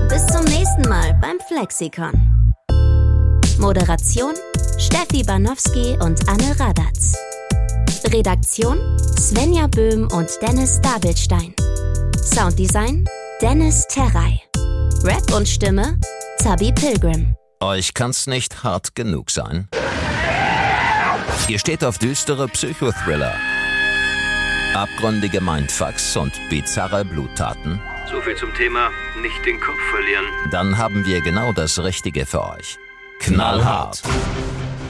[0.08, 2.12] Bis zum nächsten Mal beim Flexikon.
[3.59, 4.34] Moderation
[4.78, 7.14] Steffi Banowski und Anne Radatz.
[8.12, 8.78] Redaktion
[9.18, 11.55] Svenja Böhm und Dennis Dabelstein.
[12.22, 13.09] Sounddesign
[13.40, 14.40] Dennis Terrei.
[15.05, 15.98] Rap und Stimme
[16.38, 17.34] Zabi Pilgrim.
[17.61, 19.68] Euch kann's nicht hart genug sein.
[21.48, 23.34] Ihr steht auf düstere Psychothriller,
[24.74, 27.80] abgründige Mindfucks und bizarre Bluttaten.
[28.11, 28.90] So viel zum Thema
[29.20, 30.24] nicht den Kopf verlieren.
[30.50, 32.78] Dann haben wir genau das Richtige für euch.
[33.22, 34.02] Knallhart.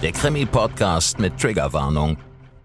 [0.00, 2.16] Der Krimi-Podcast mit Triggerwarnung.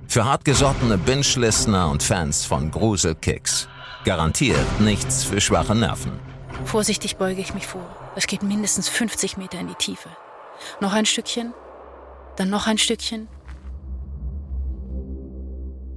[0.07, 3.67] Für hartgesottene Binge-Listener und Fans von Gruselkicks.
[4.05, 6.13] Garantiert nichts für schwache Nerven.
[6.63, 7.85] Vorsichtig beuge ich mich vor.
[8.15, 10.07] Es geht mindestens 50 Meter in die Tiefe.
[10.79, 11.53] Noch ein Stückchen,
[12.37, 13.27] dann noch ein Stückchen.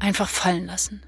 [0.01, 1.01] Einfach fallen lassen.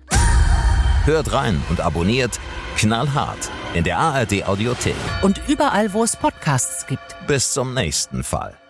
[1.04, 2.38] Hört rein und abonniert
[2.76, 4.94] Knallhart in der ARD Audiothek.
[5.22, 7.16] Und überall, wo es Podcasts gibt.
[7.26, 8.61] Bis zum nächsten Fall.